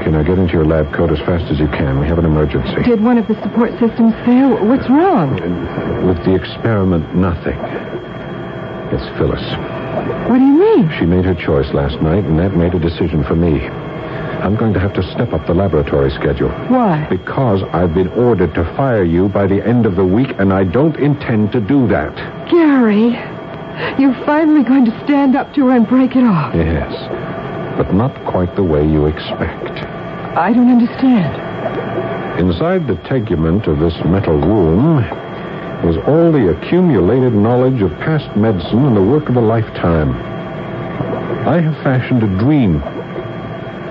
Okay, 0.00 0.10
now 0.10 0.22
get 0.22 0.38
into 0.38 0.52
your 0.52 0.64
lab 0.64 0.92
coat 0.92 1.12
as 1.12 1.18
fast 1.20 1.50
as 1.50 1.60
you 1.60 1.68
can. 1.68 2.00
We 2.00 2.08
have 2.08 2.18
an 2.18 2.24
emergency. 2.24 2.82
Did 2.82 3.02
one 3.02 3.18
of 3.18 3.28
the 3.28 3.40
support 3.42 3.70
systems 3.78 4.14
fail? 4.26 4.58
What's 4.66 4.88
wrong? 4.90 5.38
With 6.06 6.18
the 6.24 6.34
experiment, 6.34 7.14
nothing. 7.14 7.58
It's 8.90 9.06
Phyllis. 9.16 9.42
What 10.28 10.38
do 10.38 10.44
you 10.44 10.58
mean? 10.58 10.90
She 10.98 11.06
made 11.06 11.24
her 11.24 11.34
choice 11.34 11.72
last 11.72 12.02
night, 12.02 12.24
and 12.24 12.38
that 12.38 12.56
made 12.56 12.74
a 12.74 12.80
decision 12.80 13.22
for 13.22 13.36
me. 13.36 13.62
I'm 14.42 14.56
going 14.56 14.72
to 14.74 14.80
have 14.80 14.92
to 14.94 15.02
step 15.12 15.32
up 15.32 15.46
the 15.46 15.54
laboratory 15.54 16.10
schedule. 16.10 16.50
Why? 16.68 17.06
Because 17.08 17.62
I've 17.72 17.94
been 17.94 18.08
ordered 18.08 18.54
to 18.54 18.64
fire 18.76 19.04
you 19.04 19.28
by 19.28 19.46
the 19.46 19.66
end 19.66 19.86
of 19.86 19.96
the 19.96 20.04
week, 20.04 20.34
and 20.38 20.52
I 20.52 20.64
don't 20.64 20.96
intend 20.96 21.52
to 21.52 21.60
do 21.60 21.88
that. 21.88 22.14
Gary, 22.50 23.10
you're 24.00 24.14
finally 24.24 24.62
going 24.62 24.84
to 24.84 25.04
stand 25.04 25.36
up 25.36 25.54
to 25.54 25.66
her 25.66 25.76
and 25.76 25.88
break 25.88 26.16
it 26.16 26.24
off. 26.24 26.54
Yes, 26.54 26.92
but 27.76 27.92
not 27.92 28.14
quite 28.24 28.54
the 28.56 28.64
way 28.64 28.86
you 28.86 29.06
expect. 29.06 29.84
I 30.36 30.52
don't 30.52 30.70
understand. 30.70 31.42
Inside 32.38 32.86
the 32.86 33.00
tegument 33.08 33.66
of 33.66 33.78
this 33.78 33.94
metal 34.04 34.38
room 34.38 34.96
was 35.82 35.96
all 36.06 36.32
the 36.32 36.56
accumulated 36.56 37.32
knowledge 37.32 37.80
of 37.80 37.90
past 38.00 38.36
medicine 38.36 38.84
and 38.84 38.96
the 38.96 39.02
work 39.02 39.28
of 39.28 39.36
a 39.36 39.40
lifetime. 39.40 40.14
I 41.46 41.60
have 41.60 41.74
fashioned 41.82 42.22
a 42.22 42.38
dream 42.38 42.82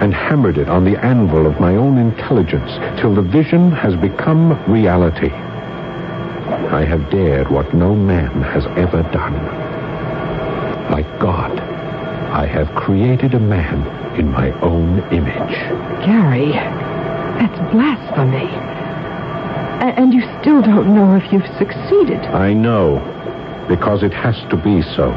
and 0.01 0.13
hammered 0.13 0.57
it 0.57 0.69
on 0.69 0.83
the 0.83 0.97
anvil 1.03 1.47
of 1.47 1.59
my 1.59 1.75
own 1.75 1.97
intelligence 1.97 2.71
till 2.99 3.15
the 3.15 3.21
vision 3.21 3.71
has 3.71 3.95
become 3.95 4.51
reality. 4.71 5.31
I 6.71 6.83
have 6.83 7.09
dared 7.09 7.49
what 7.49 7.73
no 7.73 7.95
man 7.95 8.41
has 8.41 8.65
ever 8.77 9.01
done. 9.11 9.33
Like 10.91 11.07
God, 11.19 11.57
I 11.59 12.45
have 12.45 12.67
created 12.75 13.33
a 13.33 13.39
man 13.39 13.85
in 14.19 14.29
my 14.29 14.51
own 14.61 14.99
image. 15.11 15.55
Gary, 16.05 16.51
that's 16.51 17.71
blasphemy. 17.71 18.49
A- 19.81 19.95
and 19.99 20.13
you 20.13 20.21
still 20.41 20.61
don't 20.61 20.93
know 20.93 21.15
if 21.15 21.31
you've 21.31 21.47
succeeded. 21.57 22.19
I 22.33 22.53
know, 22.53 22.99
because 23.67 24.03
it 24.03 24.13
has 24.13 24.35
to 24.49 24.57
be 24.57 24.81
so. 24.81 25.11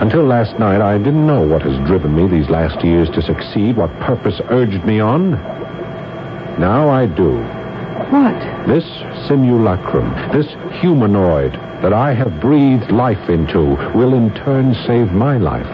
Until 0.00 0.24
last 0.24 0.58
night, 0.58 0.80
I 0.80 0.96
didn't 0.96 1.26
know 1.26 1.46
what 1.46 1.60
has 1.60 1.76
driven 1.86 2.14
me 2.14 2.26
these 2.26 2.48
last 2.48 2.82
years 2.82 3.10
to 3.10 3.20
succeed, 3.20 3.76
what 3.76 3.94
purpose 4.00 4.40
urged 4.48 4.82
me 4.84 4.98
on. 4.98 5.32
Now 6.58 6.88
I 6.88 7.04
do. 7.04 7.36
What? 8.08 8.66
This 8.66 8.84
simulacrum, 9.28 10.10
this 10.32 10.46
humanoid 10.80 11.52
that 11.82 11.92
I 11.92 12.14
have 12.14 12.40
breathed 12.40 12.90
life 12.90 13.28
into, 13.28 13.76
will 13.94 14.14
in 14.14 14.34
turn 14.34 14.74
save 14.86 15.12
my 15.12 15.36
life 15.36 15.66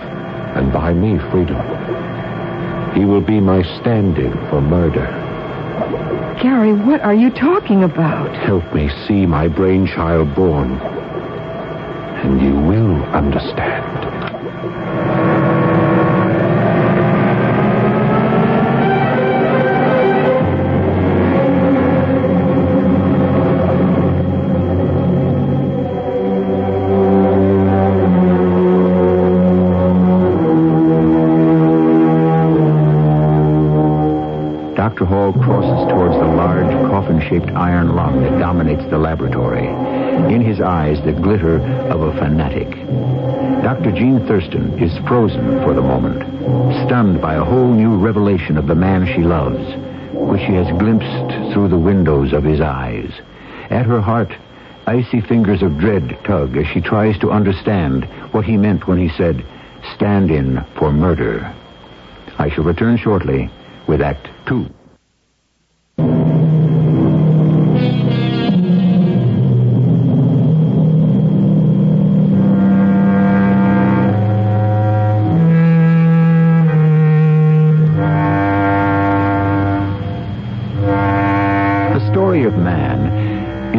and 0.57 0.73
buy 0.73 0.93
me 0.93 1.19
freedom. 1.31 1.63
He 2.95 3.05
will 3.05 3.21
be 3.21 3.39
my 3.39 3.63
stand 3.81 4.19
in 4.19 4.33
for 4.51 4.61
murder. 4.61 5.07
Gary, 6.43 6.73
what 6.73 7.01
are 7.01 7.15
you 7.15 7.31
talking 7.31 7.85
about? 7.85 8.35
Help 8.37 8.75
me 8.75 8.91
see 9.07 9.25
my 9.25 9.47
brainchild 9.49 10.35
born, 10.35 10.73
and 12.23 12.41
you 12.43 12.55
understand. 13.13 15.06
Jean 43.97 44.27
Thurston 44.27 44.79
is 44.79 44.95
frozen 45.09 45.63
for 45.65 45.73
the 45.73 45.81
moment, 45.81 46.21
stunned. 46.87 47.19
by 47.23 47.35
a 47.35 47.45
whole 47.45 47.73
new 47.73 47.97
revelation 47.97 48.59
of 48.59 48.67
the 48.67 48.75
man 48.75 49.07
she 49.07 49.23
loves, 49.23 49.75
which 50.13 50.43
she 50.43 50.53
has 50.53 50.69
glimpsed 50.79 51.55
through 51.55 51.69
the 51.69 51.79
windows 51.79 52.35
of 52.35 52.45
his 52.45 52.61
eyes. 52.61 53.11
At 53.71 53.87
her 53.87 54.03
heart, 54.03 54.31
icy 54.87 55.23
fingers 55.23 55.63
of 55.63 55.79
dread 55.79 56.19
tug 56.25 56.59
as 56.59 56.67
she 56.67 56.83
tries 56.83 57.19
to 57.21 57.31
understand 57.31 58.05
what 58.33 58.45
he 58.45 58.59
meant 58.59 58.87
when 58.87 58.99
he 58.99 59.09
said, 59.17 59.43
stand 59.95 60.31
in 60.31 60.63
for 60.79 60.93
murder. 60.93 61.51
I 62.39 62.51
shall 62.51 62.65
return 62.65 62.99
shortly 62.99 63.51
with 63.87 64.03
Act 64.03 64.29
Two. 64.47 64.67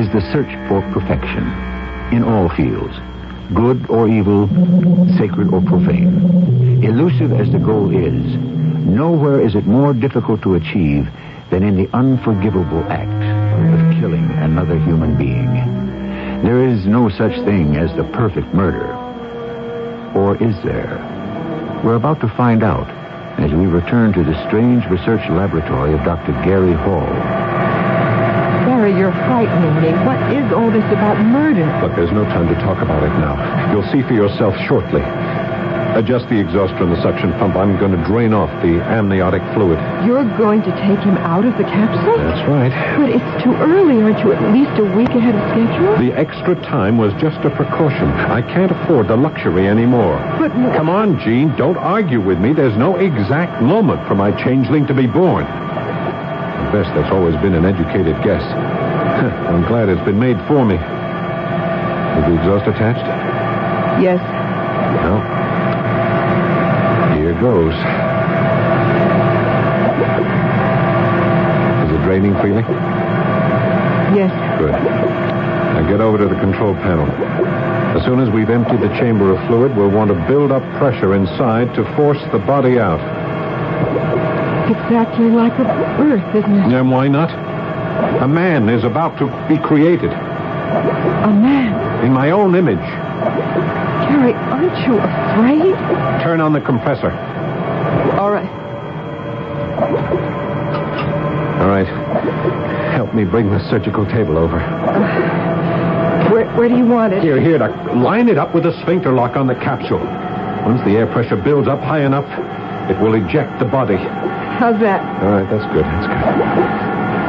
Is 0.08 0.14
the 0.14 0.32
search 0.32 0.52
for 0.68 0.82
perfection 0.94 1.44
in 2.16 2.24
all 2.24 2.50
fields, 2.50 2.96
good 3.54 3.90
or 3.90 4.08
evil, 4.08 4.48
sacred 5.18 5.52
or 5.52 5.62
profane. 5.62 6.84
Elusive 6.84 7.34
as 7.34 7.52
the 7.52 7.60
goal 7.60 7.90
is, 7.92 8.36
nowhere 8.86 9.42
is 9.42 9.56
it 9.56 9.66
more 9.66 9.94
difficult 9.94 10.42
to 10.42 10.56
achieve 10.56 11.10
than 11.50 11.64
in 11.64 11.76
the 11.76 11.90
unforgivable 11.94 12.84
act 12.90 13.24
of 13.74 14.00
killing 14.00 14.30
another 14.32 14.80
human 14.80 15.18
being. 15.18 15.54
There 16.44 16.68
is 16.68 16.86
no 16.86 17.10
such 17.10 17.34
thing 17.44 17.76
as 17.76 17.94
the 17.96 18.04
perfect 18.04 18.54
murder. 18.54 18.94
Or 20.16 20.42
is 20.42 20.56
there? 20.64 20.98
We're 21.84 21.96
about 21.96 22.22
to 22.22 22.30
find 22.30 22.64
out 22.64 22.88
as 23.40 23.52
we 23.52 23.66
return 23.66 24.14
to 24.14 24.24
the 24.24 24.48
strange 24.48 24.86
research 24.86 25.28
laboratory 25.30 25.94
of 25.94 26.04
Dr. 26.06 26.32
Gary 26.46 26.74
Hall. 26.74 27.47
You're 28.86 29.12
frightening 29.26 29.74
me. 29.82 29.90
What 30.06 30.22
is 30.38 30.54
all 30.54 30.70
this 30.70 30.86
about 30.94 31.18
murder? 31.26 31.66
Look, 31.82 31.96
there's 31.98 32.12
no 32.14 32.24
time 32.26 32.48
to 32.48 32.56
talk 32.62 32.78
about 32.84 33.02
it 33.02 33.10
now. 33.18 33.34
You'll 33.74 33.90
see 33.90 34.06
for 34.06 34.14
yourself 34.14 34.54
shortly. 34.70 35.02
Adjust 35.98 36.30
the 36.30 36.38
exhauster 36.38 36.86
and 36.86 36.92
the 36.94 37.02
suction 37.02 37.32
pump. 37.42 37.56
I'm 37.56 37.80
going 37.80 37.90
to 37.90 38.04
drain 38.06 38.32
off 38.32 38.52
the 38.62 38.78
amniotic 38.86 39.42
fluid. 39.58 39.80
You're 40.06 40.30
going 40.38 40.62
to 40.62 40.72
take 40.86 41.02
him 41.02 41.18
out 41.18 41.44
of 41.44 41.58
the 41.58 41.64
capsule? 41.64 42.18
That's 42.22 42.48
right. 42.48 42.70
But 43.02 43.10
it's 43.10 43.44
too 43.44 43.54
early. 43.58 43.98
Aren't 44.04 44.20
you 44.20 44.32
at 44.32 44.54
least 44.54 44.78
a 44.78 44.86
week 44.94 45.10
ahead 45.10 45.34
of 45.34 45.42
schedule? 45.50 45.98
The 45.98 46.14
extra 46.14 46.54
time 46.70 47.00
was 47.00 47.14
just 47.18 47.42
a 47.42 47.50
precaution. 47.50 48.14
I 48.30 48.44
can't 48.44 48.70
afford 48.72 49.08
the 49.08 49.18
luxury 49.18 49.68
anymore. 49.68 50.22
But 50.38 50.52
Come 50.78 50.90
on, 50.90 51.18
Jean. 51.26 51.56
Don't 51.58 51.78
argue 51.78 52.22
with 52.22 52.38
me. 52.38 52.54
There's 52.54 52.78
no 52.78 52.96
exact 52.98 53.64
moment 53.64 54.08
for 54.08 54.14
my 54.14 54.30
changeling 54.44 54.86
to 54.86 54.94
be 54.94 55.08
born. 55.08 55.46
Best, 56.72 56.94
that's 56.96 57.12
always 57.14 57.36
been 57.38 57.54
an 57.56 57.64
educated 57.64 58.22
guess. 58.24 58.44
I'm 59.48 59.66
glad 59.68 59.88
it's 59.88 60.04
been 60.04 60.20
made 60.20 60.36
for 60.48 60.66
me. 60.66 60.76
Is 60.76 62.26
the 62.28 62.36
exhaust 62.36 62.68
attached? 62.68 63.08
Yes. 64.04 64.20
Well, 65.00 65.22
here 67.16 67.34
goes. 67.40 67.74
Is 71.88 71.92
it 71.96 72.04
draining 72.04 72.36
freely? 72.42 72.64
Yes. 74.14 74.32
Good. 74.60 74.74
Now 74.74 75.88
get 75.90 76.02
over 76.02 76.18
to 76.18 76.28
the 76.28 76.40
control 76.42 76.76
panel. 76.76 77.08
As 77.98 78.04
soon 78.04 78.20
as 78.20 78.30
we've 78.30 78.50
emptied 78.50 78.82
the 78.82 78.94
chamber 79.00 79.34
of 79.34 79.48
fluid, 79.48 79.76
we'll 79.76 79.90
want 79.90 80.10
to 80.10 80.16
build 80.28 80.52
up 80.52 80.64
pressure 80.78 81.16
inside 81.16 81.74
to 81.76 81.84
force 81.96 82.22
the 82.34 82.40
body 82.40 82.78
out. 82.78 83.00
Exactly 84.68 85.30
like 85.30 85.54
a 85.60 85.64
birth, 85.98 86.36
isn't 86.36 86.54
it? 86.54 86.74
And 86.74 86.92
why 86.92 87.08
not? 87.08 87.32
A 88.22 88.28
man 88.28 88.70
is 88.70 88.84
about 88.84 89.18
to 89.20 89.26
be 89.48 89.58
created. 89.62 90.12
A 90.12 91.32
man. 91.32 92.06
In 92.06 92.12
my 92.12 92.32
own 92.32 92.56
image. 92.56 92.78
Gary, 92.78 94.34
aren't 94.34 94.78
you 94.86 95.00
afraid? 95.00 95.74
Turn 96.24 96.42
on 96.42 96.54
the 96.54 96.62
compressor. 96.62 97.12
All 98.20 98.32
right. 98.32 98.50
All 101.62 101.70
right. 101.70 101.88
Help 102.94 103.14
me 103.14 103.24
bring 103.24 103.50
the 103.50 103.60
surgical 103.70 104.06
table 104.06 104.38
over. 104.38 104.60
Uh, 104.60 106.30
where, 106.32 106.46
where 106.58 106.68
do 106.68 106.76
you 106.76 106.86
want 106.86 107.14
it? 107.14 107.24
Here, 107.24 107.40
here. 107.40 107.58
Now, 107.58 107.72
line 107.96 108.28
it 108.28 108.38
up 108.38 108.54
with 108.54 108.66
a 108.66 108.74
sphincter 108.82 109.14
lock 109.14 109.38
on 109.38 109.48
the 109.48 109.56
capsule. 109.56 110.04
Once 110.66 110.84
the 110.84 110.98
air 110.98 111.08
pressure 111.08 111.38
builds 111.38 111.68
up 111.68 111.80
high 111.80 112.06
enough, 112.06 112.28
it 112.90 113.00
will 113.02 113.14
eject 113.14 113.60
the 113.60 113.66
body. 113.66 113.98
How's 114.58 114.80
that? 114.82 115.02
All 115.22 115.30
right, 115.30 115.50
that's 115.50 115.66
good. 115.72 115.86
That's 115.86 116.08
good. 116.10 116.18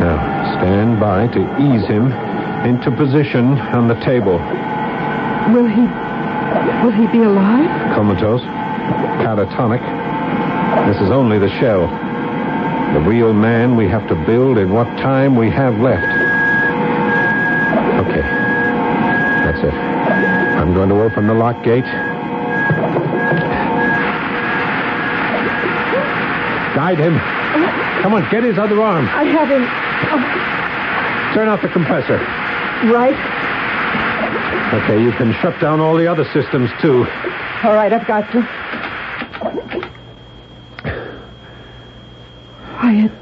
Now, 0.00 0.16
stand 0.56 0.98
by 0.98 1.26
to 1.28 1.40
ease 1.60 1.84
him 1.86 2.10
into 2.64 2.90
position 2.90 3.58
on 3.76 3.86
the 3.86 4.00
table. 4.00 4.40
Will 5.52 5.68
he. 5.68 5.84
Will 6.80 6.96
he 6.96 7.06
be 7.12 7.22
alive? 7.22 7.68
Comatose. 7.94 8.40
Catatonic. 9.20 9.84
This 10.88 10.96
is 11.02 11.10
only 11.10 11.38
the 11.38 11.50
shell. 11.60 11.86
The 12.94 13.00
real 13.00 13.34
man 13.34 13.76
we 13.76 13.86
have 13.88 14.08
to 14.08 14.14
build 14.24 14.56
in 14.56 14.72
what 14.72 14.86
time 14.96 15.36
we 15.36 15.50
have 15.50 15.78
left. 15.80 16.08
Okay. 18.08 18.24
That's 19.44 19.60
it. 19.60 19.74
I'm 19.74 20.72
going 20.72 20.88
to 20.88 21.02
open 21.02 21.26
the 21.26 21.34
lock 21.34 21.62
gate. 21.62 21.84
Guide 26.78 27.00
him. 27.00 27.18
Come 28.02 28.14
on, 28.14 28.22
get 28.30 28.44
his 28.44 28.56
other 28.56 28.80
arm. 28.80 29.06
I 29.08 29.24
have 29.24 29.48
him. 29.50 29.64
Oh, 30.14 31.34
Turn 31.34 31.48
off 31.48 31.60
the 31.60 31.68
compressor. 31.68 32.18
right. 32.94 33.18
Okay, 34.84 35.02
you 35.02 35.10
can 35.18 35.34
shut 35.42 35.60
down 35.60 35.80
all 35.80 35.96
the 35.96 36.06
other 36.06 36.22
systems, 36.32 36.70
too. 36.80 37.04
All 37.64 37.74
right, 37.74 37.92
I've 37.92 38.06
got 38.06 38.30
to. 38.30 38.38
Wyatt. 42.80 43.12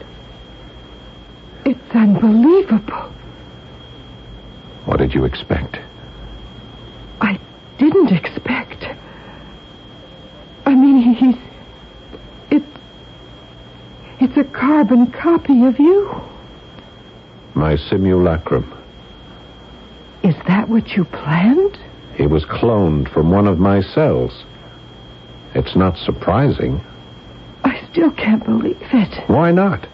It's 1.64 1.95
unbelievable. 1.95 3.11
What 4.85 4.99
did 4.99 5.14
you 5.14 5.25
expect? 5.25 5.79
I 7.23 7.38
didn't 7.79 8.12
expect. 8.12 8.85
I 10.66 10.75
mean, 10.75 11.14
he's. 11.14 11.37
It's. 12.51 12.66
It's 14.19 14.37
a 14.38 14.45
carbon 14.45 15.12
copy 15.12 15.64
of 15.66 15.79
you. 15.79 16.11
My 17.55 17.76
simulacrum. 17.88 18.72
Is 20.22 20.35
that 20.49 20.68
what 20.68 20.90
you 20.90 21.05
planned? 21.05 21.79
He 22.14 22.27
was 22.27 22.44
cloned 22.44 23.12
from 23.12 23.31
one 23.31 23.46
of 23.46 23.59
my 23.59 23.81
cells. 23.81 24.44
It's 25.55 25.77
not 25.77 25.96
surprising. 25.96 26.81
I 27.64 27.87
still 27.90 28.11
can't 28.11 28.44
believe 28.44 28.77
it. 28.81 29.29
Why 29.29 29.53
not? 29.53 29.87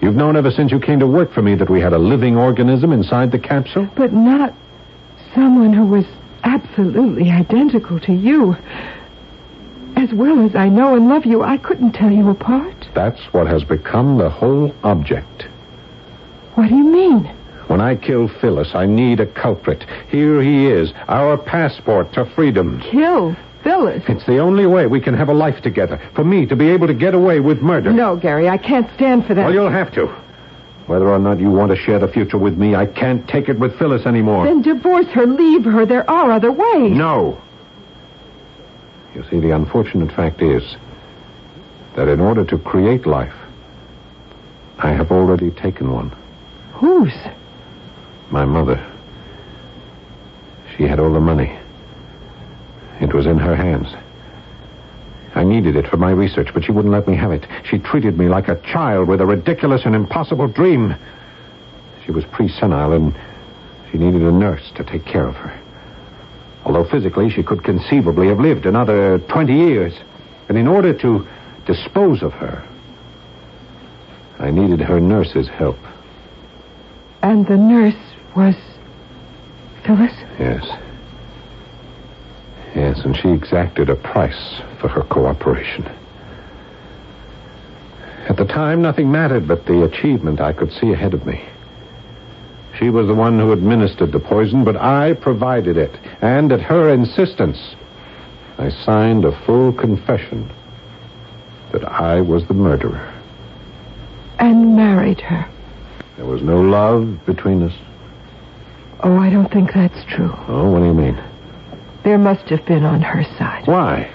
You've 0.00 0.14
known 0.14 0.36
ever 0.36 0.50
since 0.50 0.70
you 0.70 0.78
came 0.78 1.00
to 1.00 1.06
work 1.06 1.32
for 1.32 1.42
me 1.42 1.54
that 1.56 1.70
we 1.70 1.80
had 1.80 1.92
a 1.92 1.98
living 1.98 2.36
organism 2.36 2.92
inside 2.92 3.32
the 3.32 3.38
capsule? 3.38 3.88
But 3.96 4.12
not 4.12 4.54
someone 5.34 5.72
who 5.72 5.86
was 5.86 6.04
absolutely 6.44 7.30
identical 7.30 7.98
to 8.00 8.12
you. 8.12 8.56
As 9.96 10.12
well 10.12 10.44
as 10.46 10.54
I 10.54 10.68
know 10.68 10.94
and 10.94 11.08
love 11.08 11.26
you, 11.26 11.42
I 11.42 11.56
couldn't 11.56 11.92
tell 11.92 12.10
you 12.10 12.30
apart. 12.30 12.88
That's 12.94 13.20
what 13.32 13.48
has 13.48 13.64
become 13.64 14.18
the 14.18 14.30
whole 14.30 14.72
object. 14.84 15.48
What 16.58 16.70
do 16.70 16.74
you 16.74 16.82
mean? 16.82 17.24
When 17.68 17.80
I 17.80 17.94
kill 17.94 18.26
Phyllis, 18.26 18.74
I 18.74 18.84
need 18.84 19.20
a 19.20 19.26
culprit. 19.26 19.84
Here 20.08 20.42
he 20.42 20.66
is, 20.66 20.92
our 21.06 21.38
passport 21.38 22.12
to 22.14 22.24
freedom. 22.34 22.80
Kill 22.80 23.36
Phyllis? 23.62 24.02
It's 24.08 24.26
the 24.26 24.38
only 24.38 24.66
way 24.66 24.88
we 24.88 25.00
can 25.00 25.14
have 25.14 25.28
a 25.28 25.32
life 25.32 25.62
together. 25.62 26.00
For 26.16 26.24
me 26.24 26.46
to 26.46 26.56
be 26.56 26.68
able 26.70 26.88
to 26.88 26.94
get 26.94 27.14
away 27.14 27.38
with 27.38 27.62
murder. 27.62 27.92
No, 27.92 28.16
Gary, 28.16 28.48
I 28.48 28.58
can't 28.58 28.92
stand 28.96 29.24
for 29.24 29.34
that. 29.34 29.44
Well, 29.44 29.54
you'll 29.54 29.70
have 29.70 29.92
to. 29.92 30.06
Whether 30.88 31.08
or 31.08 31.20
not 31.20 31.38
you 31.38 31.48
want 31.48 31.70
to 31.70 31.76
share 31.76 32.00
the 32.00 32.08
future 32.08 32.38
with 32.38 32.58
me, 32.58 32.74
I 32.74 32.86
can't 32.86 33.28
take 33.28 33.48
it 33.48 33.56
with 33.56 33.78
Phyllis 33.78 34.04
anymore. 34.04 34.44
Then 34.44 34.62
divorce 34.62 35.06
her, 35.14 35.26
leave 35.26 35.62
her. 35.62 35.86
There 35.86 36.10
are 36.10 36.32
other 36.32 36.50
ways. 36.50 36.90
No. 36.90 37.40
You 39.14 39.24
see, 39.30 39.38
the 39.38 39.54
unfortunate 39.54 40.10
fact 40.10 40.42
is 40.42 40.74
that 41.94 42.08
in 42.08 42.18
order 42.18 42.44
to 42.46 42.58
create 42.58 43.06
life, 43.06 43.36
I 44.78 44.88
have 44.88 45.12
already 45.12 45.52
taken 45.52 45.92
one. 45.92 46.12
Whose? 46.78 47.14
My 48.30 48.44
mother. 48.44 48.84
She 50.76 50.84
had 50.84 51.00
all 51.00 51.12
the 51.12 51.20
money. 51.20 51.58
It 53.00 53.12
was 53.12 53.26
in 53.26 53.38
her 53.38 53.56
hands. 53.56 53.88
I 55.34 55.42
needed 55.42 55.76
it 55.76 55.88
for 55.88 55.96
my 55.96 56.10
research, 56.10 56.48
but 56.54 56.64
she 56.64 56.72
wouldn't 56.72 56.92
let 56.92 57.08
me 57.08 57.16
have 57.16 57.32
it. 57.32 57.46
She 57.64 57.78
treated 57.78 58.16
me 58.16 58.28
like 58.28 58.48
a 58.48 58.60
child 58.60 59.08
with 59.08 59.20
a 59.20 59.26
ridiculous 59.26 59.82
and 59.84 59.94
impossible 59.94 60.46
dream. 60.46 60.94
She 62.04 62.12
was 62.12 62.24
pre-senile 62.24 62.92
and 62.92 63.14
she 63.90 63.98
needed 63.98 64.22
a 64.22 64.32
nurse 64.32 64.70
to 64.76 64.84
take 64.84 65.04
care 65.04 65.26
of 65.26 65.34
her. 65.34 65.60
Although 66.64 66.88
physically 66.88 67.28
she 67.28 67.42
could 67.42 67.64
conceivably 67.64 68.28
have 68.28 68.38
lived 68.38 68.66
another 68.66 69.18
20 69.18 69.52
years. 69.52 69.94
And 70.48 70.56
in 70.56 70.68
order 70.68 70.96
to 71.00 71.26
dispose 71.66 72.22
of 72.22 72.32
her. 72.34 72.64
I 74.38 74.50
needed 74.52 74.80
her 74.80 75.00
nurse's 75.00 75.48
help. 75.48 75.76
And 77.22 77.46
the 77.46 77.56
nurse 77.56 77.94
was 78.36 78.54
Phyllis? 79.84 80.12
Yes. 80.38 80.64
Yes, 82.74 83.00
and 83.04 83.16
she 83.16 83.28
exacted 83.28 83.88
a 83.88 83.96
price 83.96 84.60
for 84.80 84.88
her 84.88 85.02
cooperation. 85.02 85.84
At 88.28 88.36
the 88.36 88.44
time, 88.44 88.82
nothing 88.82 89.10
mattered 89.10 89.48
but 89.48 89.66
the 89.66 89.84
achievement 89.84 90.40
I 90.40 90.52
could 90.52 90.70
see 90.72 90.92
ahead 90.92 91.14
of 91.14 91.26
me. 91.26 91.44
She 92.78 92.90
was 92.90 93.06
the 93.08 93.14
one 93.14 93.38
who 93.38 93.52
administered 93.52 94.12
the 94.12 94.20
poison, 94.20 94.64
but 94.64 94.76
I 94.76 95.14
provided 95.14 95.76
it. 95.76 95.98
And 96.20 96.52
at 96.52 96.60
her 96.60 96.92
insistence, 96.92 97.74
I 98.58 98.68
signed 98.70 99.24
a 99.24 99.44
full 99.44 99.72
confession 99.72 100.50
that 101.72 101.84
I 101.84 102.20
was 102.20 102.46
the 102.46 102.54
murderer. 102.54 103.12
And 104.38 104.76
married 104.76 105.20
her. 105.22 105.48
There 106.18 106.26
was 106.26 106.42
no 106.42 106.60
love 106.60 107.24
between 107.26 107.62
us. 107.62 107.72
Oh, 109.04 109.16
I 109.18 109.30
don't 109.30 109.50
think 109.52 109.70
that's 109.72 110.04
true. 110.12 110.34
Oh, 110.48 110.68
what 110.72 110.80
do 110.80 110.86
you 110.86 110.92
mean? 110.92 111.16
There 112.02 112.18
must 112.18 112.48
have 112.48 112.66
been 112.66 112.82
on 112.82 113.00
her 113.00 113.22
side. 113.38 113.68
Why? 113.68 114.12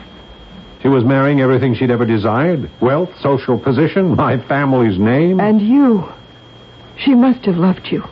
She 0.81 0.89
was 0.89 1.05
marrying 1.05 1.39
everything 1.39 1.73
she'd 1.73 1.91
ever 1.91 2.05
desired 2.05 2.69
wealth, 2.81 3.09
social 3.21 3.57
position, 3.57 4.15
my 4.17 4.37
family's 4.49 4.99
name. 4.99 5.39
And 5.39 5.61
you. 5.61 6.03
She 6.97 7.15
must 7.15 7.45
have 7.45 7.55
loved 7.55 7.87
you. 7.89 8.03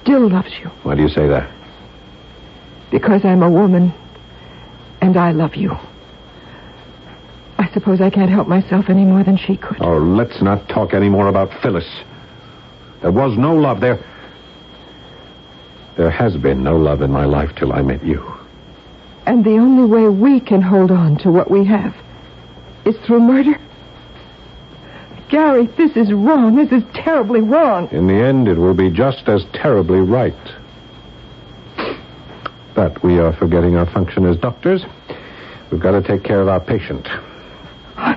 Still 0.00 0.30
loves 0.30 0.52
you. 0.62 0.70
Why 0.82 0.94
do 0.94 1.02
you 1.02 1.08
say 1.10 1.28
that? 1.28 1.52
Because 2.90 3.26
I'm 3.26 3.42
a 3.42 3.50
woman 3.50 3.92
and 5.02 5.18
I 5.18 5.32
love 5.32 5.54
you. 5.54 5.72
I 7.58 7.70
suppose 7.74 8.00
I 8.00 8.08
can't 8.08 8.30
help 8.30 8.48
myself 8.48 8.86
any 8.88 9.04
more 9.04 9.22
than 9.22 9.36
she 9.36 9.58
could. 9.58 9.82
Oh, 9.82 9.98
let's 9.98 10.40
not 10.40 10.66
talk 10.70 10.94
any 10.94 11.10
more 11.10 11.28
about 11.28 11.50
Phyllis. 11.62 11.86
There 13.02 13.12
was 13.12 13.36
no 13.38 13.54
love 13.54 13.80
there. 13.80 13.98
There 15.96 16.10
has 16.10 16.36
been 16.36 16.62
no 16.62 16.76
love 16.76 17.02
in 17.02 17.10
my 17.10 17.24
life 17.24 17.50
till 17.56 17.72
I 17.72 17.82
met 17.82 18.04
you. 18.04 18.24
And 19.26 19.44
the 19.44 19.58
only 19.58 19.84
way 19.84 20.08
we 20.08 20.40
can 20.40 20.62
hold 20.62 20.90
on 20.90 21.18
to 21.18 21.30
what 21.30 21.50
we 21.50 21.64
have 21.66 21.94
is 22.84 22.96
through 23.06 23.20
murder? 23.20 23.58
Gary, 25.28 25.66
this 25.76 25.96
is 25.96 26.12
wrong. 26.12 26.56
This 26.56 26.72
is 26.72 26.82
terribly 26.94 27.40
wrong. 27.40 27.88
In 27.92 28.06
the 28.06 28.14
end, 28.14 28.48
it 28.48 28.58
will 28.58 28.74
be 28.74 28.90
just 28.90 29.28
as 29.28 29.44
terribly 29.52 30.00
right. 30.00 30.34
But 32.74 33.02
we 33.04 33.18
are 33.18 33.32
forgetting 33.32 33.76
our 33.76 33.86
function 33.86 34.26
as 34.26 34.36
doctors. 34.36 34.84
We've 35.70 35.80
got 35.80 35.92
to 35.92 36.02
take 36.02 36.24
care 36.24 36.40
of 36.40 36.48
our 36.48 36.60
patient. 36.60 37.06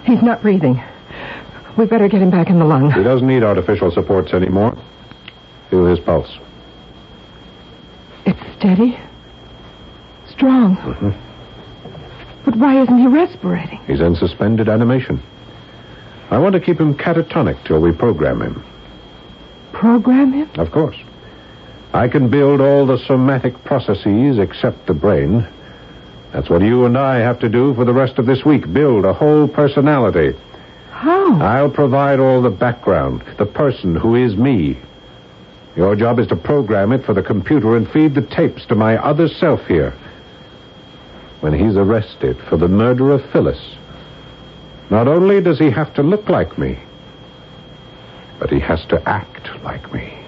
He's 0.06 0.24
not 0.24 0.42
breathing. 0.42 0.82
We 1.78 1.86
better 1.86 2.08
get 2.08 2.22
him 2.22 2.30
back 2.30 2.50
in 2.50 2.60
the 2.60 2.66
lung. 2.66 2.92
He 2.92 3.04
doesn't 3.04 3.28
need 3.28 3.44
artificial 3.44 3.92
supports 3.92 4.34
anymore. 4.34 4.78
Feel 5.70 5.86
his 5.86 6.00
pulse. 6.00 6.38
It's 8.26 8.40
steady. 8.58 8.98
Strong. 10.30 10.78
Mm-hmm. 10.78 11.10
But 12.46 12.56
why 12.58 12.82
isn't 12.82 12.98
he 12.98 13.08
respirating? 13.08 13.80
He's 13.86 14.02
in 14.02 14.16
suspended 14.16 14.70
animation. 14.70 15.22
I 16.30 16.38
want 16.38 16.54
to 16.54 16.60
keep 16.60 16.80
him 16.80 16.96
catatonic 16.96 17.66
till 17.66 17.80
we 17.80 17.92
program 17.92 18.42
him. 18.42 18.64
Program 19.72 20.34
him? 20.34 20.50
Of 20.60 20.72
course. 20.72 20.98
I 21.94 22.08
can 22.08 22.30
build 22.30 22.60
all 22.60 22.86
the 22.86 22.98
somatic 23.06 23.64
processes 23.64 24.40
except 24.40 24.88
the 24.88 24.94
brain. 24.94 25.48
That's 26.34 26.50
what 26.50 26.62
you 26.62 26.86
and 26.86 26.98
I 26.98 27.20
have 27.20 27.40
to 27.40 27.50
do 27.50 27.76
for 27.76 27.86
the 27.86 27.94
rest 27.94 28.18
of 28.18 28.26
this 28.26 28.44
week 28.44 28.72
build 28.74 29.06
a 29.06 29.14
whole 29.14 29.48
personality. 29.48 30.36
How? 31.04 31.42
I'll 31.42 31.70
provide 31.70 32.22
all 32.22 32.42
the 32.42 32.50
background, 32.50 33.26
the 33.38 33.46
person 33.46 33.94
who 33.94 34.16
is 34.16 34.38
me. 34.38 34.80
Your 35.76 35.98
job 35.98 36.18
is 36.18 36.28
to 36.28 36.38
program 36.38 36.94
it 36.94 37.04
for 37.06 37.14
the 37.14 37.22
computer 37.22 37.76
and 37.76 37.92
feed 37.92 38.16
the 38.16 38.22
tapes 38.22 38.66
to 38.68 38.76
my 38.76 38.96
other 38.96 39.28
self 39.28 39.60
here. 39.68 39.92
When 41.42 41.52
he's 41.54 41.76
arrested 41.76 42.38
for 42.48 42.56
the 42.56 42.70
murder 42.70 43.12
of 43.12 43.22
Phyllis, 43.34 43.76
not 44.90 45.10
only 45.10 45.42
does 45.42 45.60
he 45.60 45.70
have 45.72 45.94
to 45.96 46.04
look 46.04 46.30
like 46.30 46.58
me, 46.58 46.80
but 48.40 48.50
he 48.50 48.62
has 48.62 48.86
to 48.86 49.04
act 49.06 49.50
like 49.62 49.94
me. 49.94 50.24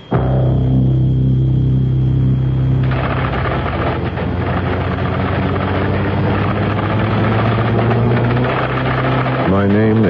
My 9.65 9.67
name 9.67 10.03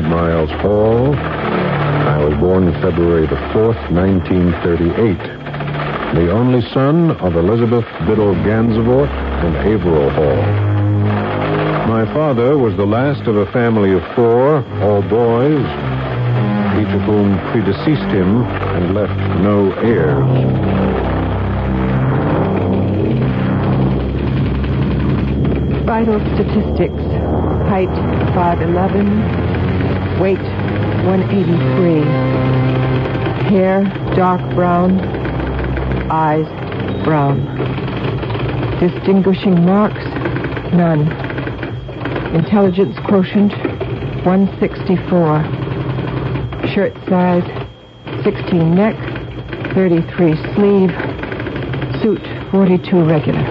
Miles 0.00 0.50
Hall. 0.60 1.14
I 1.14 2.18
was 2.18 2.34
born 2.40 2.72
February 2.80 3.26
the 3.26 3.36
4th, 3.52 3.78
1938. 3.90 5.18
The 6.14 6.30
only 6.30 6.62
son 6.72 7.12
of 7.12 7.36
Elizabeth 7.36 7.84
Biddle 8.06 8.34
Gansevoort 8.46 9.08
and 9.08 9.56
Averill 9.56 10.10
Hall. 10.10 10.42
My 11.88 12.04
father 12.12 12.56
was 12.56 12.76
the 12.76 12.86
last 12.86 13.22
of 13.28 13.36
a 13.36 13.46
family 13.52 13.92
of 13.92 14.02
four, 14.14 14.64
all 14.82 15.02
boys, 15.02 15.64
each 16.80 16.94
of 16.94 17.02
whom 17.02 17.38
predeceased 17.52 18.10
him 18.10 18.42
and 18.42 18.94
left 18.94 19.18
no 19.42 19.72
heirs. 19.82 20.24
Vital 25.84 26.18
statistics. 26.34 27.04
Height 27.68 27.88
5'11. 28.34 29.43
Weight 30.20 30.38
183. 30.38 32.00
Hair 33.50 33.84
dark 34.14 34.40
brown. 34.54 35.00
Eyes 36.10 36.46
brown. 37.04 37.44
Distinguishing 38.78 39.66
marks? 39.66 40.04
None. 40.72 41.10
Intelligence 42.34 42.96
quotient 43.06 43.52
164. 44.24 45.42
Shirt 46.72 46.94
size 47.08 47.44
16 48.24 48.74
neck, 48.74 48.96
33 49.74 50.36
sleeve. 50.54 50.90
Suit 52.00 52.22
42 52.50 53.04
regular. 53.04 53.42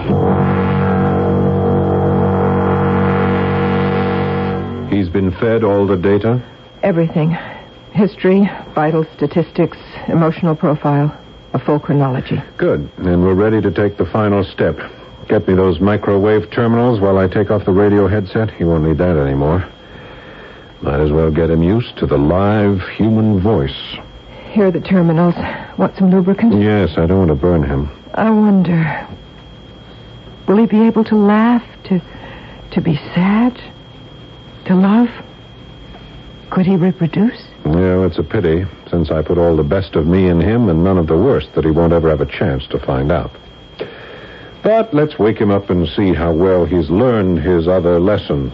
He's 4.90 5.08
been 5.08 5.30
fed 5.32 5.62
all 5.62 5.86
the 5.86 5.96
data? 5.96 6.42
Everything. 6.84 7.30
History, 7.92 8.42
vital 8.74 9.06
statistics, 9.16 9.78
emotional 10.08 10.54
profile, 10.54 11.18
a 11.54 11.58
full 11.58 11.80
chronology. 11.80 12.36
Good. 12.58 12.90
And 12.98 13.24
we're 13.24 13.34
ready 13.34 13.62
to 13.62 13.70
take 13.70 13.96
the 13.96 14.04
final 14.04 14.44
step. 14.44 14.76
Get 15.26 15.48
me 15.48 15.54
those 15.54 15.80
microwave 15.80 16.50
terminals 16.50 17.00
while 17.00 17.16
I 17.16 17.26
take 17.26 17.50
off 17.50 17.64
the 17.64 17.72
radio 17.72 18.06
headset. 18.06 18.50
He 18.50 18.64
won't 18.64 18.84
need 18.84 18.98
that 18.98 19.16
anymore. 19.16 19.66
Might 20.82 21.00
as 21.00 21.10
well 21.10 21.30
get 21.30 21.48
him 21.48 21.62
used 21.62 21.96
to 21.98 22.06
the 22.06 22.18
live 22.18 22.80
human 22.98 23.40
voice. 23.40 23.96
Here 24.50 24.66
are 24.66 24.70
the 24.70 24.80
terminals. 24.80 25.34
Want 25.78 25.96
some 25.96 26.10
lubricant? 26.10 26.60
Yes, 26.60 26.98
I 26.98 27.06
don't 27.06 27.26
want 27.26 27.30
to 27.30 27.34
burn 27.34 27.62
him. 27.62 27.88
I 28.12 28.28
wonder. 28.28 29.08
Will 30.46 30.58
he 30.58 30.66
be 30.66 30.82
able 30.86 31.04
to 31.04 31.16
laugh? 31.16 31.62
To 31.84 32.02
to 32.72 32.80
be 32.82 32.96
sad? 33.14 33.58
To 34.66 34.74
love? 34.74 35.08
Could 36.54 36.66
he 36.66 36.76
reproduce? 36.76 37.42
Yeah, 37.66 38.06
it's 38.06 38.18
a 38.18 38.22
pity, 38.22 38.64
since 38.88 39.10
I 39.10 39.22
put 39.22 39.38
all 39.38 39.56
the 39.56 39.64
best 39.64 39.96
of 39.96 40.06
me 40.06 40.28
in 40.28 40.40
him 40.40 40.68
and 40.68 40.84
none 40.84 40.98
of 40.98 41.08
the 41.08 41.16
worst 41.16 41.48
that 41.56 41.64
he 41.64 41.72
won't 41.72 41.92
ever 41.92 42.08
have 42.08 42.20
a 42.20 42.26
chance 42.26 42.64
to 42.68 42.78
find 42.78 43.10
out. 43.10 43.32
But 44.62 44.94
let's 44.94 45.18
wake 45.18 45.38
him 45.38 45.50
up 45.50 45.68
and 45.68 45.88
see 45.88 46.14
how 46.14 46.32
well 46.32 46.64
he's 46.64 46.88
learned 46.90 47.40
his 47.40 47.66
other 47.66 47.98
lessons. 47.98 48.52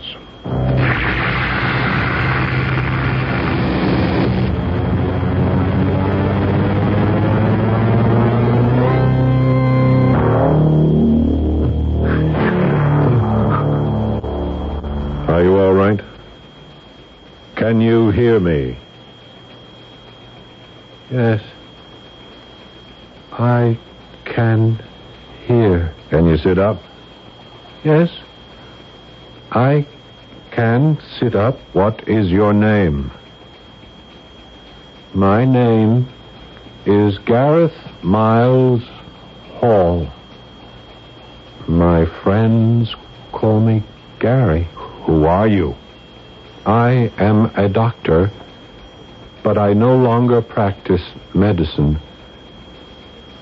Can 17.71 17.81
you 17.81 18.11
hear 18.11 18.41
me? 18.41 18.77
Yes. 21.09 21.41
I 23.31 23.79
can 24.25 24.83
hear. 25.47 25.95
Can 26.11 26.27
you 26.27 26.37
sit 26.37 26.59
up? 26.59 26.83
Yes. 27.85 28.09
I 29.53 29.87
can 30.51 30.99
sit 31.21 31.37
up. 31.37 31.61
What 31.73 32.09
is 32.09 32.29
your 32.29 32.53
name? 32.53 33.13
My 35.15 35.45
name 35.45 36.09
is 36.87 37.19
Gareth 37.19 37.79
Miles 38.03 38.83
Hall. 39.61 40.09
My 41.69 42.05
friends 42.25 42.97
call 43.31 43.61
me 43.61 43.85
Gary. 44.19 44.65
Who 45.07 45.25
are 45.27 45.47
you? 45.47 45.77
I 46.71 47.11
am 47.19 47.47
a 47.57 47.69
doctor, 47.69 48.31
but 49.43 49.59
I 49.59 49.73
no 49.73 49.97
longer 49.97 50.41
practice 50.41 51.03
medicine. 51.35 51.99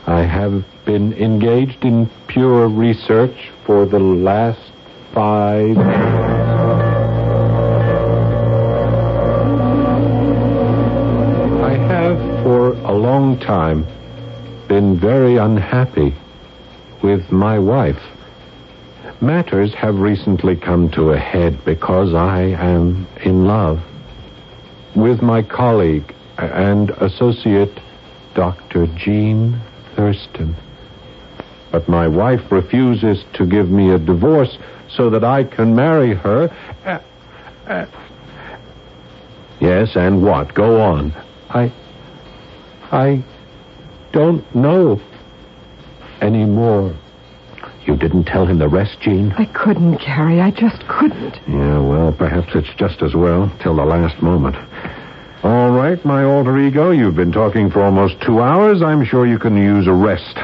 I 0.07 0.23
have 0.23 0.65
been 0.87 1.13
engaged 1.13 1.85
in 1.85 2.09
pure 2.27 2.69
research 2.69 3.51
for 3.67 3.85
the 3.85 3.99
last 3.99 4.73
five. 5.13 5.77
I 11.67 11.75
have 11.93 12.43
for 12.43 12.73
a 12.73 12.95
long 12.95 13.39
time 13.41 13.87
been 14.69 14.99
very 14.99 15.37
unhappy 15.37 16.15
with 17.03 17.31
my 17.31 17.59
wife. 17.59 18.01
Matters 19.21 19.75
have 19.75 19.97
recently 19.99 20.55
come 20.55 20.91
to 20.93 21.11
a 21.11 21.19
head 21.19 21.65
because 21.65 22.15
I 22.15 22.43
am 22.43 23.09
in 23.25 23.47
love 23.47 23.81
with 24.95 25.23
my 25.23 25.43
colleague 25.43 26.15
and 26.37 26.91
associate, 26.91 27.81
Dr. 28.35 28.87
Jean 28.97 29.61
Thurston. 29.97 30.55
But 31.73 31.89
my 31.89 32.07
wife 32.07 32.53
refuses 32.53 33.25
to 33.35 33.45
give 33.45 33.71
me 33.71 33.91
a 33.91 33.99
divorce 33.99 34.57
so 34.89 35.11
that 35.11 35.25
I 35.25 35.43
can 35.43 35.75
marry 35.75 36.15
her. 36.15 36.49
Uh, 36.85 37.01
uh, 37.67 37.87
yes, 39.61 39.97
and 39.97 40.23
what? 40.23 40.55
Go 40.55 40.81
on. 40.81 41.13
I. 41.51 41.73
I 42.91 43.23
don't 44.13 44.55
know 44.55 45.01
anymore. 46.23 46.97
You 47.89 47.97
didn't 47.97 48.25
tell 48.25 48.45
him 48.45 48.59
the 48.59 48.69
rest, 48.69 49.01
Jean? 49.01 49.33
I 49.39 49.47
couldn't, 49.47 50.03
Gary. 50.03 50.43
I 50.43 50.51
just 50.51 50.87
couldn't. 50.89 51.41
Yeah, 51.49 51.79
well, 51.79 52.13
perhaps 52.13 52.51
it's 52.55 52.69
just 52.77 53.01
as 53.01 53.15
well 53.15 53.51
till 53.63 53.77
the 53.77 53.85
last 53.85 54.21
moment. 54.21 54.57
All 55.43 55.71
right, 55.71 56.05
my 56.05 56.23
alter 56.23 56.59
ego, 56.59 56.91
you've 56.91 57.17
been 57.17 57.33
talking 57.33 57.71
for 57.71 57.83
almost 57.83 58.21
two 58.21 58.41
hours. 58.43 58.83
I'm 58.83 59.07
sure 59.07 59.27
you 59.27 59.39
can 59.39 59.57
use 59.57 59.87
a 59.87 59.95
rest. 59.95 60.37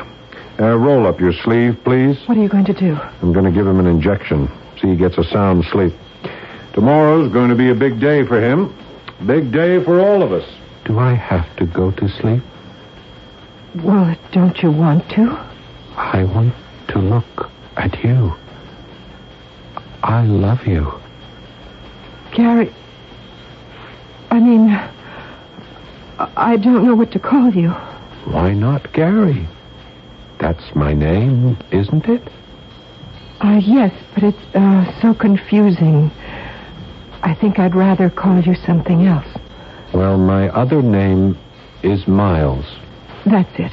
Uh, 0.58 0.74
roll 0.78 1.06
up 1.06 1.20
your 1.20 1.34
sleeve, 1.34 1.76
please. 1.84 2.16
What 2.24 2.38
are 2.38 2.42
you 2.42 2.48
going 2.48 2.64
to 2.64 2.72
do? 2.72 2.96
I'm 3.20 3.34
going 3.34 3.44
to 3.44 3.52
give 3.52 3.66
him 3.66 3.78
an 3.78 3.86
injection. 3.86 4.48
See 4.80 4.88
he 4.88 4.96
gets 4.96 5.18
a 5.18 5.24
sound 5.24 5.66
sleep. 5.70 5.92
Tomorrow's 6.72 7.30
going 7.30 7.50
to 7.50 7.56
be 7.56 7.68
a 7.68 7.74
big 7.74 8.00
day 8.00 8.24
for 8.24 8.40
him. 8.40 8.74
Big 9.26 9.52
day 9.52 9.84
for 9.84 10.00
all 10.00 10.22
of 10.22 10.32
us. 10.32 10.48
Do 10.86 10.98
I 10.98 11.12
have 11.12 11.54
to 11.56 11.66
go 11.66 11.90
to 11.90 12.08
sleep? 12.08 12.42
Well, 13.84 14.16
don't 14.32 14.56
you 14.62 14.70
want 14.70 15.10
to? 15.10 15.24
I 15.96 16.24
want 16.24 16.54
to 16.94 17.00
look 17.00 17.50
at 17.76 18.02
you. 18.04 18.32
I 20.04 20.22
love 20.22 20.64
you. 20.64 20.92
Gary. 22.32 22.72
I 24.30 24.38
mean, 24.38 24.70
I 26.36 26.56
don't 26.56 26.86
know 26.86 26.94
what 26.94 27.10
to 27.12 27.18
call 27.18 27.52
you. 27.52 27.70
Why 28.30 28.54
not 28.54 28.92
Gary? 28.92 29.48
That's 30.38 30.74
my 30.76 30.94
name, 30.94 31.58
isn't 31.72 32.06
it? 32.06 32.22
Uh, 33.40 33.60
yes, 33.62 33.92
but 34.14 34.22
it's 34.22 34.54
uh, 34.54 35.00
so 35.02 35.14
confusing. 35.14 36.12
I 37.22 37.34
think 37.34 37.58
I'd 37.58 37.74
rather 37.74 38.08
call 38.08 38.40
you 38.40 38.54
something 38.54 39.04
else. 39.06 39.26
Well, 39.92 40.16
my 40.16 40.48
other 40.50 40.80
name 40.80 41.36
is 41.82 42.06
Miles. 42.06 42.66
That's 43.26 43.58
it. 43.58 43.72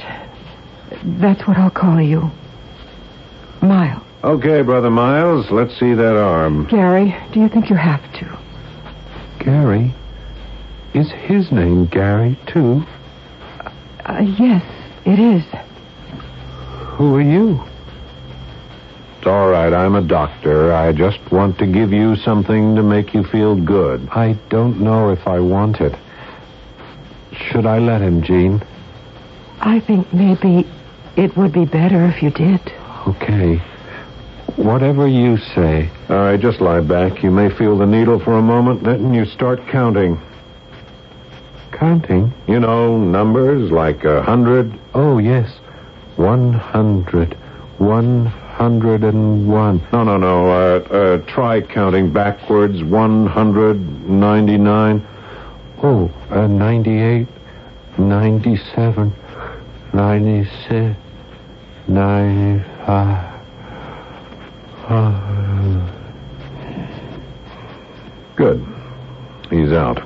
That's 1.20 1.46
what 1.46 1.56
I'll 1.56 1.70
call 1.70 2.00
you. 2.00 2.30
Miles. 3.62 4.02
Okay, 4.24 4.62
Brother 4.62 4.90
Miles, 4.90 5.50
let's 5.50 5.78
see 5.78 5.94
that 5.94 6.16
arm. 6.16 6.66
Gary, 6.68 7.16
do 7.32 7.40
you 7.40 7.48
think 7.48 7.70
you 7.70 7.76
have 7.76 8.02
to? 8.14 8.38
Gary? 9.40 9.94
Is 10.94 11.10
his 11.10 11.50
name 11.50 11.86
Gary, 11.86 12.38
too? 12.46 12.82
Uh, 14.04 14.20
yes, 14.38 14.64
it 15.04 15.18
is. 15.18 15.44
Who 16.96 17.16
are 17.16 17.22
you? 17.22 17.62
It's 19.18 19.26
all 19.26 19.48
right, 19.48 19.72
I'm 19.72 19.94
a 19.94 20.02
doctor. 20.02 20.72
I 20.72 20.92
just 20.92 21.18
want 21.32 21.58
to 21.58 21.66
give 21.66 21.92
you 21.92 22.16
something 22.16 22.74
to 22.76 22.82
make 22.82 23.14
you 23.14 23.24
feel 23.24 23.56
good. 23.56 24.08
I 24.10 24.38
don't 24.50 24.80
know 24.80 25.10
if 25.10 25.26
I 25.26 25.40
want 25.40 25.80
it. 25.80 25.96
Should 27.32 27.66
I 27.66 27.78
let 27.78 28.02
him, 28.02 28.22
Jean? 28.22 28.62
I 29.60 29.80
think 29.80 30.12
maybe 30.12 30.68
it 31.16 31.36
would 31.36 31.52
be 31.52 31.64
better 31.64 32.04
if 32.06 32.22
you 32.22 32.30
did. 32.30 32.60
Okay. 33.06 33.60
Whatever 34.56 35.06
you 35.08 35.38
say. 35.38 35.90
All 36.08 36.16
right, 36.16 36.38
just 36.38 36.60
lie 36.60 36.80
back. 36.80 37.22
You 37.22 37.30
may 37.30 37.48
feel 37.48 37.76
the 37.78 37.86
needle 37.86 38.18
for 38.20 38.34
a 38.34 38.42
moment, 38.42 38.84
then 38.84 39.14
you 39.14 39.24
start 39.24 39.66
counting. 39.68 40.20
Counting? 41.72 42.32
You 42.46 42.60
know, 42.60 42.98
numbers 42.98 43.70
like 43.70 44.04
a 44.04 44.22
hundred. 44.22 44.78
Oh, 44.94 45.18
yes. 45.18 45.50
One 46.16 46.52
hundred. 46.52 47.34
One 47.78 48.26
hundred 48.26 49.02
and 49.02 49.48
one. 49.50 49.80
No, 49.92 50.04
no, 50.04 50.18
no. 50.18 50.50
Uh, 50.50 50.80
uh, 50.90 51.18
try 51.26 51.62
counting 51.62 52.12
backwards. 52.12 52.84
One 52.84 53.26
hundred 53.26 53.80
ninety-nine. 54.08 55.04
Oh, 55.82 56.10
uh, 56.30 56.46
ninety-eight. 56.46 57.26
Ninety-seven. 57.98 59.12
Ninety-six. 59.94 60.96
Ninety-five. 62.88 63.32
Good. 68.36 68.66
He's 69.50 69.72
out. 69.72 70.00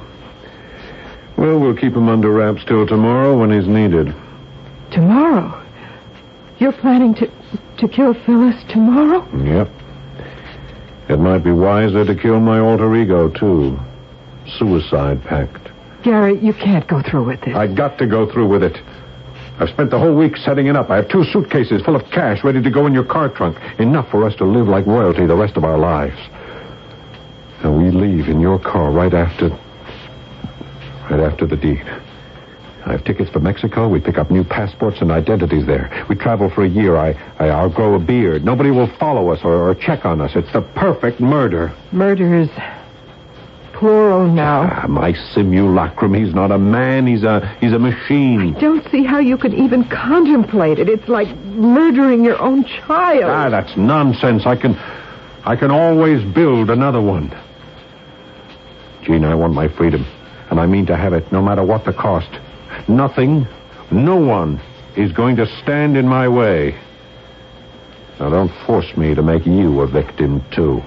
Well, 1.37 1.59
we'll 1.61 1.77
keep 1.77 1.95
him 1.95 2.09
under 2.09 2.31
wraps 2.31 2.65
till 2.67 2.87
tomorrow 2.87 3.39
when 3.39 3.51
he's 3.51 3.69
needed. 3.69 4.15
Tomorrow? 4.91 5.63
You're 6.59 6.73
planning 6.73 7.15
to 7.17 7.31
to 7.79 7.89
kill 7.89 8.15
Phyllis 8.15 8.57
tomorrow? 8.71 9.27
Yep. 9.37 9.69
It 11.11 11.19
might 11.19 11.45
be 11.45 11.53
wiser 11.53 12.07
to 12.07 12.15
kill 12.15 12.41
my 12.41 12.59
alter 12.59 12.97
ego, 12.97 13.29
too. 13.29 13.79
Suicide 14.59 15.23
pact. 15.25 15.69
Gary, 16.03 16.39
you 16.41 16.55
can't 16.55 16.87
go 16.89 17.03
through 17.03 17.25
with 17.25 17.43
this. 17.43 17.55
I 17.55 17.67
got 17.67 17.99
to 17.99 18.07
go 18.07 18.31
through 18.33 18.49
with 18.49 18.63
it. 18.63 18.79
I've 19.59 19.71
spent 19.71 19.91
the 19.91 19.99
whole 19.99 20.15
week 20.15 20.37
setting 20.37 20.67
it 20.67 20.77
up. 20.77 20.91
I 20.91 20.97
have 20.97 21.09
two 21.09 21.25
suitcases 21.25 21.83
full 21.83 21.97
of 21.97 22.03
cash 22.11 22.45
ready 22.45 22.63
to 22.63 22.71
go 22.71 22.87
in 22.87 22.93
your 22.93 23.05
car 23.05 23.29
trunk. 23.31 23.57
Enough 23.79 24.11
for 24.11 24.27
us 24.27 24.35
to 24.37 24.45
live 24.45 24.69
like 24.69 24.87
royalty 24.87 25.25
the 25.27 25.37
rest 25.37 25.57
of 25.57 25.65
our 25.65 25.79
lives. 25.79 26.19
And 27.63 27.77
we 27.79 27.91
leave 27.91 28.29
in 28.29 28.39
your 28.41 28.59
car 28.59 28.91
right 28.93 29.15
after. 29.15 29.49
right 31.11 31.21
after 31.21 31.47
the 31.47 31.57
deed. 31.57 31.85
I 32.85 32.93
have 32.93 33.05
tickets 33.05 33.31
for 33.31 33.41
Mexico. 33.41 33.89
We 33.89 34.01
pick 34.01 34.17
up 34.17 34.31
new 34.31 34.45
passports 34.45 34.99
and 35.01 35.11
identities 35.11 35.67
there. 35.67 36.05
We 36.09 36.15
travel 36.15 36.51
for 36.51 36.65
a 36.65 36.69
year. 36.69 36.97
I, 36.97 37.13
I, 37.41 37.49
I'll 37.49 37.73
grow 37.73 37.95
a 37.95 37.99
beard. 37.99 38.45
Nobody 38.45 38.71
will 38.71 38.89
follow 38.99 39.31
us 39.31 39.41
or, 39.43 39.71
or 39.71 39.75
check 39.75 40.05
on 40.05 40.21
us. 40.21 40.33
It's 40.37 40.53
the 40.53 40.63
perfect 40.77 41.19
murder. 41.19 41.75
Murder 41.91 42.39
is 42.39 42.49
plural 43.79 44.27
now. 44.27 44.69
Ah, 44.71 44.87
my 44.87 45.13
simulacrum. 45.35 46.15
He's 46.15 46.35
not 46.35 46.51
a 46.51 46.59
man. 46.59 47.07
He's 47.07 47.23
a 47.23 47.57
he's 47.61 47.73
a 47.73 47.79
machine. 47.79 48.57
I 48.57 48.61
don't 48.61 48.89
see 48.91 49.05
how 49.05 49.19
you 49.19 49.37
could 49.37 49.55
even 49.55 49.85
contemplate 49.89 50.79
it. 50.79 50.89
It's 50.89 51.09
like 51.09 51.29
murdering 51.37 52.25
your 52.25 52.41
own 52.41 52.65
child. 52.65 53.25
Ah, 53.25 53.49
that's 53.51 53.77
nonsense. 53.77 54.47
I 54.47 54.57
can 54.57 54.77
I 55.45 55.57
can 55.57 55.71
always 55.71 56.25
build 56.35 56.71
another 56.71 57.01
one. 57.01 57.31
Jean, 59.03 59.25
I 59.25 59.35
want 59.35 59.55
my 59.55 59.69
freedom. 59.69 60.05
And 60.51 60.61
I 60.61 60.67
mean 60.67 60.87
to 60.87 60.97
have 60.97 61.13
it 61.13 61.31
no 61.33 61.43
matter 61.43 61.65
what 61.65 61.85
the 61.85 61.93
cost. 61.93 62.31
Nothing, 62.89 63.47
no 63.91 64.17
one 64.17 64.61
is 64.97 65.13
going 65.13 65.37
to 65.37 65.47
stand 65.63 65.97
in 65.97 66.07
my 66.07 66.29
way. 66.29 66.79
Now 68.19 68.31
don't 68.31 68.53
force 68.67 68.97
me 68.97 69.15
to 69.15 69.23
make 69.23 69.47
you 69.47 69.81
a 69.81 69.87
victim, 69.87 70.45
too. 70.55 70.83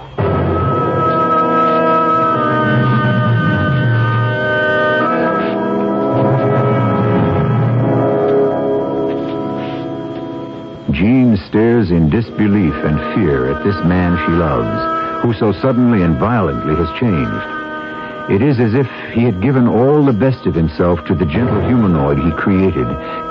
Jean 10.99 11.37
stares 11.47 11.91
in 11.91 12.09
disbelief 12.09 12.73
and 12.83 12.99
fear 13.15 13.49
at 13.49 13.63
this 13.63 13.77
man 13.85 14.17
she 14.25 14.33
loves, 14.33 15.23
who 15.23 15.31
so 15.31 15.53
suddenly 15.61 16.03
and 16.03 16.17
violently 16.19 16.75
has 16.75 16.91
changed. 16.99 17.47
It 18.29 18.41
is 18.41 18.59
as 18.59 18.73
if 18.73 18.85
he 19.13 19.23
had 19.23 19.41
given 19.41 19.65
all 19.65 20.03
the 20.03 20.11
best 20.11 20.45
of 20.45 20.53
himself 20.53 21.05
to 21.05 21.15
the 21.15 21.25
gentle 21.25 21.65
humanoid 21.65 22.19
he 22.19 22.31
created, 22.31 22.85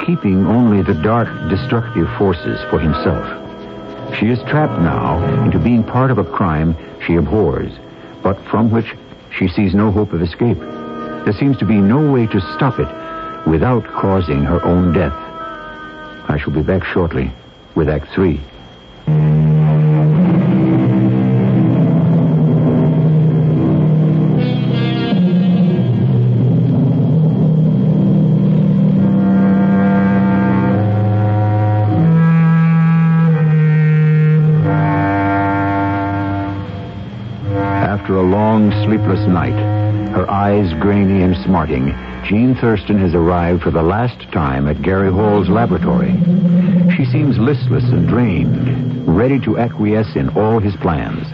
keeping 0.07 0.47
only 0.47 0.81
the 0.81 0.95
dark, 0.95 1.29
destructive 1.51 2.09
forces 2.17 2.59
for 2.71 2.79
himself. 2.79 3.29
She 4.17 4.29
is 4.29 4.39
trapped 4.45 4.81
now 4.81 5.23
into 5.45 5.59
being 5.59 5.85
part 5.85 6.11
of 6.11 6.17
a 6.17 6.25
crime 6.25 6.75
she 7.07 7.17
abhors, 7.17 7.73
but 8.23 8.43
from 8.47 8.71
which 8.71 8.95
she 9.31 9.47
sees 9.47 9.75
no 9.75 9.93
hope 9.93 10.15
of 10.15 10.23
escape. 10.23 10.59
There 10.59 11.37
seems 11.39 11.59
to 11.59 11.67
be 11.67 11.77
no 11.77 12.11
way 12.11 12.29
to 12.29 12.41
stop 12.57 12.81
it 12.81 12.89
without 13.47 13.85
causing 13.89 14.43
her 14.43 14.65
own 14.65 14.95
death. 14.95 15.13
I 16.31 16.39
shall 16.43 16.55
be 16.55 16.63
back 16.63 16.83
shortly 16.83 17.31
with 17.79 17.89
Act 17.89 18.09
Three. 18.13 18.41
After 37.87 38.17
a 38.17 38.23
long, 38.23 38.73
sleepless 38.85 39.21
night, 39.29 39.53
her 40.11 40.29
eyes 40.29 40.73
grainy 40.81 41.23
and 41.23 41.37
smarting, 41.45 41.95
Jean 42.25 42.57
Thurston 42.57 42.99
has 42.99 43.15
arrived 43.15 43.63
for 43.63 43.71
the 43.71 43.83
last 43.83 44.21
time 44.33 44.67
at 44.67 44.83
Gary 44.83 45.13
Hall's 45.13 45.49
laboratory. 45.49 46.58
She 46.99 47.05
seems 47.05 47.39
listless 47.39 47.85
and 47.85 48.09
drained, 48.09 49.07
ready 49.07 49.39
to 49.45 49.57
acquiesce 49.57 50.17
in 50.17 50.31
all 50.31 50.59
his 50.59 50.75
plans. 50.75 51.29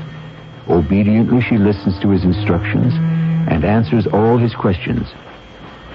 Obediently, 0.68 1.40
she 1.40 1.56
listens 1.56 1.98
to 2.00 2.10
his 2.10 2.22
instructions 2.22 2.92
and 3.48 3.64
answers 3.64 4.06
all 4.06 4.36
his 4.36 4.54
questions. 4.54 5.08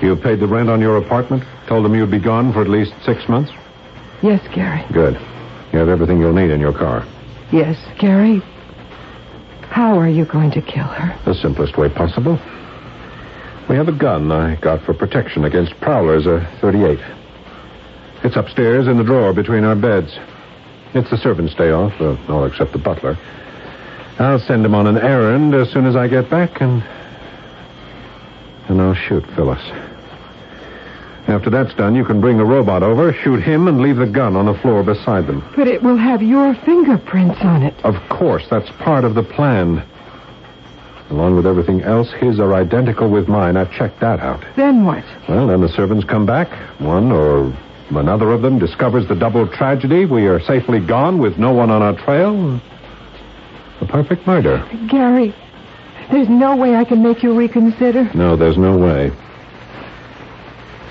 You 0.01 0.15
paid 0.15 0.39
the 0.39 0.47
rent 0.47 0.71
on 0.71 0.81
your 0.81 0.97
apartment? 0.97 1.43
Told 1.67 1.85
them 1.85 1.93
you'd 1.93 2.09
be 2.09 2.19
gone 2.19 2.51
for 2.51 2.63
at 2.63 2.67
least 2.67 2.93
six 3.05 3.29
months? 3.29 3.51
Yes, 4.23 4.41
Gary. 4.55 4.83
Good. 4.91 5.13
You 5.71 5.77
have 5.77 5.89
everything 5.89 6.19
you'll 6.19 6.33
need 6.33 6.49
in 6.49 6.59
your 6.59 6.73
car. 6.73 7.05
Yes, 7.51 7.77
Gary. 7.99 8.41
How 9.69 9.99
are 9.99 10.09
you 10.09 10.25
going 10.25 10.49
to 10.49 10.63
kill 10.63 10.87
her? 10.87 11.15
The 11.25 11.35
simplest 11.35 11.77
way 11.77 11.89
possible. 11.89 12.39
We 13.69 13.75
have 13.75 13.87
a 13.87 13.95
gun 13.95 14.31
I 14.31 14.55
got 14.55 14.81
for 14.83 14.95
protection 14.95 15.45
against 15.45 15.79
prowlers, 15.79 16.25
a 16.25 16.51
38. 16.59 17.18
It's 18.23 18.35
upstairs 18.35 18.87
in 18.87 18.97
the 18.97 19.03
drawer 19.03 19.33
between 19.33 19.63
our 19.63 19.75
beds. 19.75 20.17
It's 20.93 21.09
the 21.09 21.17
servant's 21.17 21.53
day 21.55 21.71
off, 21.71 21.93
uh, 22.01 22.17
all 22.27 22.45
except 22.45 22.73
the 22.73 22.79
butler. 22.79 23.17
I'll 24.17 24.39
send 24.39 24.65
him 24.65 24.75
on 24.75 24.87
an 24.87 24.97
errand 24.97 25.53
as 25.53 25.71
soon 25.71 25.85
as 25.85 25.95
I 25.95 26.07
get 26.07 26.29
back, 26.29 26.61
and. 26.61 26.83
And 28.67 28.81
I'll 28.81 28.93
shoot 28.93 29.25
Phyllis. 29.35 29.61
After 31.27 31.49
that's 31.49 31.73
done, 31.75 31.95
you 31.95 32.03
can 32.03 32.19
bring 32.19 32.37
the 32.37 32.45
robot 32.45 32.83
over, 32.83 33.13
shoot 33.13 33.41
him, 33.41 33.67
and 33.67 33.81
leave 33.81 33.97
the 33.97 34.07
gun 34.07 34.35
on 34.35 34.47
the 34.47 34.53
floor 34.55 34.83
beside 34.83 35.27
them. 35.27 35.47
But 35.55 35.67
it 35.67 35.83
will 35.83 35.95
have 35.95 36.21
your 36.21 36.55
fingerprints 36.65 37.39
on 37.41 37.61
it. 37.61 37.73
Of 37.85 37.95
course, 38.09 38.47
that's 38.49 38.69
part 38.79 39.05
of 39.05 39.13
the 39.15 39.23
plan. 39.23 39.83
Along 41.11 41.35
with 41.35 41.47
everything 41.47 41.81
else, 41.81 42.11
his 42.11 42.39
are 42.39 42.53
identical 42.53 43.09
with 43.09 43.27
mine. 43.27 43.57
I've 43.57 43.71
checked 43.71 43.99
that 44.01 44.19
out. 44.19 44.43
Then 44.55 44.85
what? 44.85 45.03
Well, 45.27 45.47
then 45.47 45.61
the 45.61 45.69
servants 45.69 46.03
come 46.03 46.25
back. 46.25 46.51
One 46.79 47.11
or 47.11 47.55
another 47.97 48.31
of 48.31 48.41
them 48.41 48.59
discovers 48.59 49.07
the 49.07 49.15
double 49.15 49.47
tragedy. 49.47 50.05
We 50.05 50.27
are 50.27 50.39
safely 50.39 50.79
gone 50.79 51.19
with 51.19 51.37
no 51.37 51.53
one 51.53 51.69
on 51.69 51.81
our 51.81 51.95
trail. 51.95 52.61
A 53.81 53.85
perfect 53.85 54.27
murder. 54.27 54.65
Gary, 54.89 55.33
there's 56.11 56.29
no 56.29 56.55
way 56.55 56.75
I 56.75 56.83
can 56.83 57.01
make 57.01 57.23
you 57.23 57.33
reconsider. 57.33 58.11
No, 58.13 58.35
there's 58.35 58.57
no 58.57 58.77
way. 58.77 59.11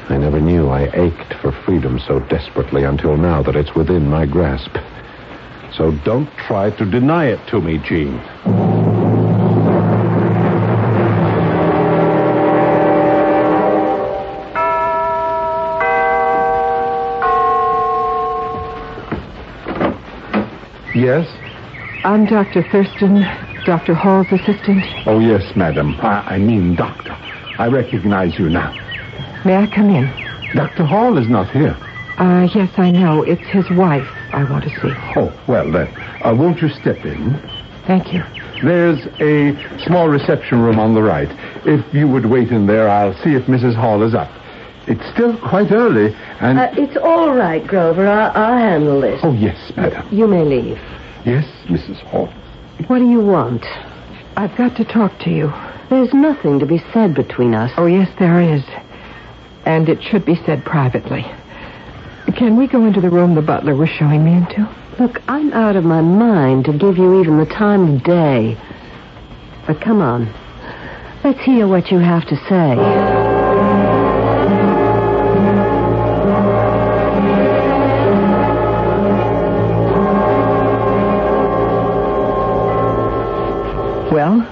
I 0.08 0.16
never 0.16 0.40
knew 0.40 0.68
I 0.68 0.88
ached 0.94 1.34
for 1.42 1.52
freedom 1.52 2.00
so 2.06 2.20
desperately 2.20 2.84
until 2.84 3.16
now 3.16 3.42
that 3.42 3.56
it's 3.56 3.74
within 3.74 4.08
my 4.08 4.24
grasp. 4.24 4.74
So 5.74 5.92
don't 6.04 6.30
try 6.36 6.70
to 6.70 6.84
deny 6.90 7.26
it 7.26 7.46
to 7.48 7.60
me, 7.60 7.78
Jean. 7.78 8.87
Yes? 20.98 21.28
I'm 22.02 22.24
Dr. 22.26 22.64
Thurston, 22.72 23.20
Dr. 23.64 23.94
Hall's 23.94 24.26
assistant. 24.32 24.82
Oh, 25.06 25.20
yes, 25.20 25.54
madam. 25.54 25.94
I, 26.00 26.34
I 26.34 26.38
mean, 26.38 26.74
doctor. 26.74 27.12
I 27.56 27.68
recognize 27.68 28.36
you 28.36 28.50
now. 28.50 28.72
May 29.44 29.54
I 29.54 29.68
come 29.68 29.90
in? 29.90 30.06
Dr. 30.56 30.84
Hall 30.84 31.16
is 31.16 31.28
not 31.28 31.52
here. 31.52 31.76
Uh, 32.18 32.48
yes, 32.52 32.76
I 32.78 32.90
know. 32.90 33.22
It's 33.22 33.46
his 33.46 33.70
wife 33.70 34.08
I 34.32 34.42
want 34.50 34.64
to 34.64 34.70
see. 34.70 34.92
Oh, 35.14 35.32
well, 35.46 35.70
then. 35.70 35.86
Uh, 36.24 36.34
won't 36.34 36.60
you 36.60 36.68
step 36.68 37.04
in? 37.04 37.40
Thank 37.86 38.12
you. 38.12 38.24
There's 38.64 39.06
a 39.20 39.54
small 39.84 40.08
reception 40.08 40.60
room 40.60 40.80
on 40.80 40.94
the 40.94 41.02
right. 41.02 41.28
If 41.64 41.94
you 41.94 42.08
would 42.08 42.26
wait 42.26 42.48
in 42.48 42.66
there, 42.66 42.88
I'll 42.88 43.14
see 43.22 43.34
if 43.34 43.44
Mrs. 43.44 43.76
Hall 43.76 44.02
is 44.02 44.14
up. 44.14 44.32
It's 44.88 45.06
still 45.12 45.36
quite 45.36 45.70
early, 45.70 46.14
and... 46.40 46.58
Uh, 46.58 46.70
it's 46.72 46.96
all 46.96 47.34
right, 47.34 47.64
Grover. 47.66 48.08
I'll, 48.08 48.32
I'll 48.34 48.58
handle 48.58 49.00
this. 49.02 49.20
Oh, 49.22 49.34
yes, 49.34 49.70
madam. 49.76 50.08
You 50.10 50.26
may 50.26 50.44
leave. 50.44 50.78
Yes, 51.26 51.44
Mrs. 51.66 52.00
Hall. 52.08 52.32
What 52.86 53.00
do 53.00 53.08
you 53.08 53.20
want? 53.20 53.66
I've 54.36 54.56
got 54.56 54.76
to 54.76 54.84
talk 54.86 55.18
to 55.20 55.30
you. 55.30 55.52
There's 55.90 56.14
nothing 56.14 56.58
to 56.60 56.66
be 56.66 56.82
said 56.92 57.14
between 57.14 57.54
us. 57.54 57.70
Oh, 57.76 57.84
yes, 57.84 58.08
there 58.18 58.40
is. 58.40 58.62
And 59.66 59.90
it 59.90 60.02
should 60.02 60.24
be 60.24 60.36
said 60.46 60.64
privately. 60.64 61.26
Can 62.36 62.56
we 62.56 62.66
go 62.66 62.86
into 62.86 63.02
the 63.02 63.10
room 63.10 63.34
the 63.34 63.42
butler 63.42 63.74
was 63.74 63.90
showing 63.90 64.24
me 64.24 64.32
into? 64.32 64.66
Look, 64.98 65.20
I'm 65.28 65.52
out 65.52 65.76
of 65.76 65.84
my 65.84 66.00
mind 66.00 66.64
to 66.64 66.72
give 66.72 66.96
you 66.96 67.20
even 67.20 67.38
the 67.38 67.46
time 67.46 67.96
of 67.96 68.04
day. 68.04 68.56
But 69.66 69.82
come 69.82 70.00
on. 70.00 70.32
Let's 71.24 71.40
hear 71.40 71.66
what 71.66 71.90
you 71.90 71.98
have 71.98 72.26
to 72.28 72.36
say. 72.48 73.07
Well? 84.10 84.46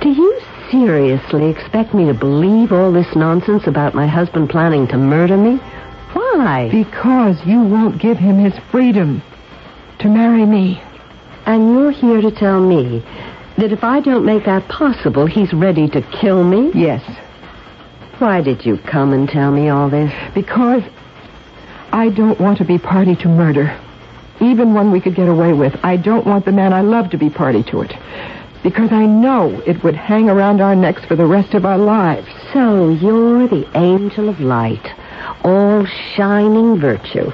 Do 0.00 0.10
you 0.10 0.40
seriously 0.70 1.50
expect 1.50 1.94
me 1.94 2.06
to 2.06 2.14
believe 2.14 2.72
all 2.72 2.92
this 2.92 3.14
nonsense 3.14 3.66
about 3.66 3.94
my 3.94 4.06
husband 4.06 4.50
planning 4.50 4.86
to 4.88 4.98
murder 4.98 5.36
me? 5.36 5.56
Why? 6.12 6.68
Because 6.70 7.44
you 7.44 7.62
won't 7.62 8.00
give 8.00 8.18
him 8.18 8.38
his 8.38 8.54
freedom 8.70 9.22
to 9.98 10.08
marry 10.08 10.46
me. 10.46 10.82
And 11.46 11.72
you're 11.72 11.90
here 11.90 12.20
to 12.20 12.30
tell 12.30 12.60
me 12.60 13.00
that 13.58 13.72
if 13.72 13.82
I 13.84 14.00
don't 14.00 14.24
make 14.24 14.44
that 14.44 14.68
possible, 14.68 15.26
he's 15.26 15.52
ready 15.52 15.88
to 15.88 16.02
kill 16.20 16.44
me? 16.44 16.70
Yes. 16.74 17.02
Why 18.18 18.40
did 18.40 18.64
you 18.64 18.78
come 18.78 19.12
and 19.12 19.28
tell 19.28 19.50
me 19.50 19.68
all 19.68 19.90
this? 19.90 20.12
Because 20.34 20.82
I 21.92 22.10
don't 22.10 22.40
want 22.40 22.58
to 22.58 22.64
be 22.64 22.78
party 22.78 23.16
to 23.16 23.28
murder. 23.28 23.78
Even 24.40 24.74
one 24.74 24.90
we 24.90 25.00
could 25.00 25.14
get 25.14 25.28
away 25.28 25.52
with. 25.52 25.74
I 25.84 25.96
don't 25.96 26.26
want 26.26 26.44
the 26.44 26.52
man 26.52 26.72
I 26.72 26.80
love 26.80 27.10
to 27.10 27.18
be 27.18 27.30
party 27.30 27.62
to 27.64 27.82
it. 27.82 27.92
Because 28.62 28.92
I 28.92 29.06
know 29.06 29.60
it 29.66 29.82
would 29.82 29.96
hang 29.96 30.28
around 30.28 30.60
our 30.60 30.76
necks 30.76 31.04
for 31.04 31.16
the 31.16 31.26
rest 31.26 31.54
of 31.54 31.64
our 31.64 31.78
lives. 31.78 32.28
So 32.52 32.90
you're 32.90 33.48
the 33.48 33.68
angel 33.76 34.28
of 34.28 34.40
light, 34.40 34.86
all 35.42 35.84
shining 36.14 36.80
virtue. 36.80 37.32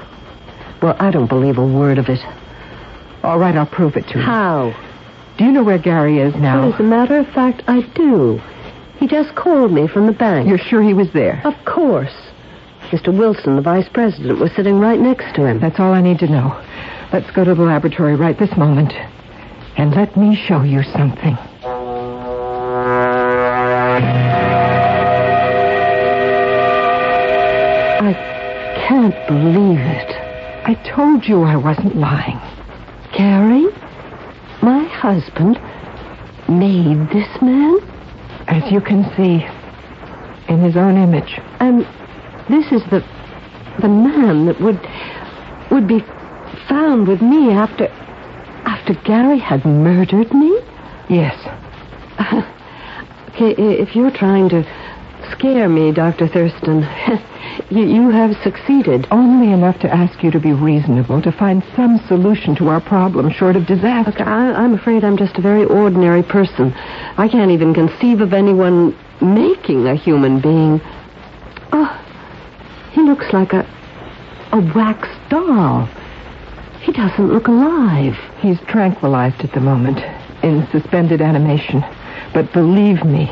Well, 0.81 0.95
I 0.99 1.11
don't 1.11 1.27
believe 1.27 1.57
a 1.57 1.65
word 1.65 1.97
of 1.97 2.09
it. 2.09 2.19
All 3.23 3.37
right, 3.37 3.55
I'll 3.55 3.67
prove 3.67 3.95
it 3.95 4.07
to 4.07 4.19
you. 4.19 4.23
How? 4.23 4.73
Do 5.37 5.43
you 5.45 5.51
know 5.51 5.63
where 5.63 5.77
Gary 5.77 6.19
is 6.19 6.33
now? 6.35 6.61
Well, 6.61 6.73
as 6.73 6.79
a 6.79 6.83
matter 6.83 7.17
of 7.17 7.27
fact, 7.27 7.63
I 7.67 7.81
do. 7.95 8.41
He 8.97 9.07
just 9.07 9.35
called 9.35 9.71
me 9.71 9.87
from 9.87 10.07
the 10.07 10.13
bank. 10.13 10.47
You're 10.49 10.57
sure 10.57 10.81
he 10.81 10.93
was 10.93 11.11
there? 11.13 11.41
Of 11.45 11.53
course. 11.65 12.13
Mr. 12.91 13.15
Wilson, 13.15 13.55
the 13.55 13.61
vice 13.61 13.87
president, 13.89 14.39
was 14.39 14.51
sitting 14.55 14.79
right 14.79 14.99
next 14.99 15.35
to 15.35 15.45
him. 15.45 15.59
That's 15.59 15.79
all 15.79 15.93
I 15.93 16.01
need 16.01 16.19
to 16.19 16.27
know. 16.27 16.59
Let's 17.13 17.29
go 17.31 17.43
to 17.43 17.53
the 17.53 17.61
laboratory 17.61 18.15
right 18.15 18.37
this 18.37 18.55
moment. 18.57 18.93
And 19.79 19.95
let 19.95 20.17
me 20.17 20.35
show 20.35 20.61
you 20.63 20.83
something. 20.83 21.37
I 28.01 28.13
can't 28.89 29.15
believe 29.25 29.79
it. 29.79 30.15
I 30.65 30.73
told 30.93 31.23
you 31.25 31.43
I 31.43 31.55
wasn't 31.55 31.95
lying. 31.95 32.41
Gary, 33.17 33.67
my 34.61 34.83
husband 34.83 35.57
made 36.49 37.09
this 37.13 37.41
man? 37.41 37.79
As 38.49 38.69
you 38.69 38.81
can 38.81 39.05
see, 39.15 39.47
in 40.53 40.61
his 40.61 40.75
own 40.75 40.97
image. 40.97 41.39
And 41.61 41.87
this 42.49 42.69
is 42.73 42.83
the 42.89 43.01
the 43.79 43.87
man 43.87 44.45
that 44.47 44.59
would 44.59 44.81
would 45.71 45.87
be 45.87 46.01
found 46.67 47.07
with 47.07 47.21
me 47.21 47.51
after 47.51 47.87
after 48.69 48.93
Gary 49.03 49.39
had 49.39 49.65
murdered 49.65 50.31
me? 50.31 50.59
Yes. 51.09 51.35
okay, 53.29 53.55
if 53.57 53.95
you're 53.95 54.11
trying 54.11 54.47
to 54.49 54.63
scare 55.31 55.67
me, 55.67 55.91
Dr. 55.91 56.27
Thurston, 56.27 56.81
you, 57.71 57.83
you 57.85 58.09
have 58.09 58.35
succeeded. 58.43 59.07
Only 59.09 59.51
enough 59.51 59.79
to 59.79 59.91
ask 59.91 60.23
you 60.23 60.29
to 60.29 60.39
be 60.39 60.53
reasonable, 60.53 61.19
to 61.23 61.31
find 61.31 61.63
some 61.75 61.99
solution 62.07 62.55
to 62.57 62.67
our 62.67 62.79
problem 62.79 63.31
short 63.31 63.55
of 63.55 63.65
disaster. 63.65 64.11
Look, 64.11 64.21
I, 64.21 64.53
I'm 64.53 64.75
afraid 64.75 65.03
I'm 65.03 65.17
just 65.17 65.37
a 65.37 65.41
very 65.41 65.65
ordinary 65.65 66.21
person. 66.21 66.71
I 67.17 67.27
can't 67.27 67.49
even 67.49 67.73
conceive 67.73 68.21
of 68.21 68.33
anyone 68.33 68.95
making 69.19 69.87
a 69.87 69.95
human 69.95 70.41
being. 70.41 70.79
Oh, 71.71 71.89
he 72.91 73.01
looks 73.01 73.33
like 73.33 73.53
a 73.53 73.67
a 74.51 74.61
wax 74.75 75.07
doll. 75.29 75.87
He 76.81 76.91
doesn't 76.91 77.31
look 77.31 77.47
alive. 77.47 78.15
He's 78.39 78.59
tranquilized 78.61 79.41
at 79.41 79.51
the 79.53 79.59
moment, 79.59 79.99
in 80.43 80.67
suspended 80.71 81.21
animation. 81.21 81.83
But 82.33 82.53
believe 82.53 83.03
me, 83.03 83.31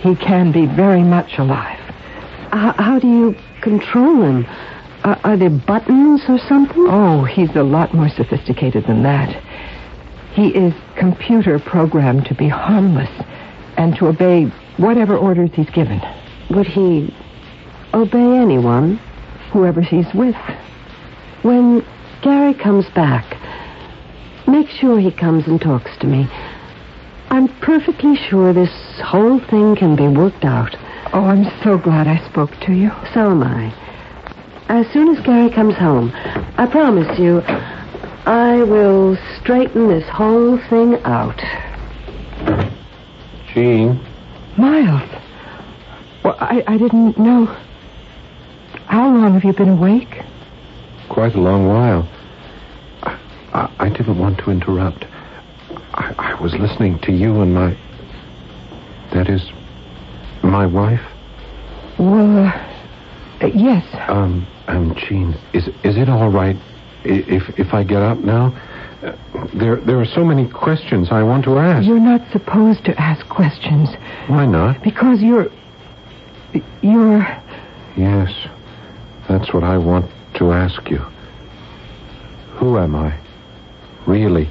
he 0.00 0.16
can 0.16 0.52
be 0.52 0.66
very 0.66 1.02
much 1.02 1.38
alive. 1.38 1.78
H- 2.46 2.74
how 2.76 2.98
do 2.98 3.08
you 3.08 3.36
control 3.60 4.22
him? 4.22 4.46
Are, 5.04 5.18
are 5.24 5.36
there 5.36 5.50
buttons 5.50 6.22
or 6.28 6.38
something? 6.38 6.86
Oh, 6.88 7.24
he's 7.24 7.54
a 7.54 7.62
lot 7.62 7.94
more 7.94 8.08
sophisticated 8.08 8.86
than 8.86 9.02
that. 9.04 9.42
He 10.32 10.48
is 10.48 10.74
computer 10.96 11.58
programmed 11.58 12.26
to 12.26 12.34
be 12.34 12.48
harmless 12.48 13.10
and 13.76 13.94
to 13.96 14.08
obey 14.08 14.44
whatever 14.76 15.16
orders 15.16 15.50
he's 15.54 15.70
given. 15.70 16.00
Would 16.50 16.66
he 16.66 17.14
obey 17.94 18.38
anyone? 18.38 18.98
Whoever 19.52 19.80
he's 19.80 20.12
with. 20.14 20.36
When 21.42 21.84
Gary 22.22 22.54
comes 22.54 22.86
back, 22.90 23.36
make 24.48 24.68
sure 24.68 24.98
he 24.98 25.12
comes 25.12 25.46
and 25.46 25.60
talks 25.60 25.96
to 25.98 26.06
me. 26.06 26.28
I'm 27.30 27.48
perfectly 27.60 28.16
sure 28.16 28.52
this 28.52 28.72
whole 29.04 29.38
thing 29.38 29.76
can 29.76 29.94
be 29.94 30.08
worked 30.08 30.44
out. 30.44 30.76
Oh, 31.12 31.24
I'm 31.24 31.44
so 31.62 31.78
glad 31.78 32.08
I 32.08 32.18
spoke 32.28 32.50
to 32.62 32.72
you. 32.72 32.90
So 33.14 33.30
am 33.30 33.42
I. 33.42 33.72
As 34.68 34.90
soon 34.92 35.16
as 35.16 35.24
Gary 35.24 35.50
comes 35.50 35.74
home, 35.74 36.10
I 36.58 36.66
promise 36.66 37.18
you, 37.18 37.40
I 38.26 38.62
will 38.64 39.16
straighten 39.40 39.88
this 39.88 40.06
whole 40.08 40.58
thing 40.68 40.96
out. 41.04 41.40
Jean, 43.54 44.04
Miles. 44.56 45.08
Well, 46.24 46.36
I, 46.40 46.64
I 46.66 46.76
didn't 46.76 47.16
know. 47.16 47.46
How 48.86 49.06
long 49.06 49.34
have 49.34 49.44
you 49.44 49.52
been 49.52 49.68
awake? 49.68 50.22
Quite 51.08 51.34
a 51.34 51.40
long 51.40 51.66
while. 51.66 52.08
I, 53.02 53.18
I, 53.52 53.86
I 53.86 53.88
didn't 53.88 54.18
want 54.18 54.38
to 54.38 54.50
interrupt. 54.50 55.04
I, 55.94 56.14
I 56.18 56.40
was 56.40 56.54
listening 56.54 56.98
to 57.02 57.12
you 57.12 57.40
and 57.40 57.54
my. 57.54 57.76
That 59.12 59.28
is, 59.28 59.50
my 60.42 60.66
wife. 60.66 61.00
Well, 61.98 62.46
uh, 62.46 62.52
uh, 63.40 63.46
yes. 63.54 63.84
Um, 64.08 64.46
um, 64.66 64.94
Jean, 64.96 65.34
is 65.54 65.68
is 65.82 65.96
it 65.96 66.08
all 66.08 66.30
right 66.30 66.56
if 67.04 67.58
if 67.58 67.72
I 67.72 67.84
get 67.84 68.02
up 68.02 68.18
now? 68.18 68.48
Uh, 69.02 69.16
there 69.54 69.76
there 69.76 69.98
are 70.00 70.04
so 70.06 70.24
many 70.24 70.48
questions 70.48 71.08
I 71.10 71.22
want 71.22 71.44
to 71.44 71.58
ask. 71.58 71.86
You're 71.86 72.00
not 72.00 72.20
supposed 72.32 72.84
to 72.84 73.00
ask 73.00 73.26
questions 73.28 73.88
Why 74.26 74.44
not? 74.46 74.82
because 74.82 75.20
you're. 75.22 75.46
You're. 76.82 77.26
Yes, 77.96 78.30
that's 79.28 79.52
what 79.52 79.64
I 79.64 79.78
want 79.78 80.10
to 80.34 80.52
ask 80.52 80.88
you. 80.90 80.98
Who 82.56 82.78
am 82.78 82.94
I? 82.94 83.18
Really? 84.06 84.48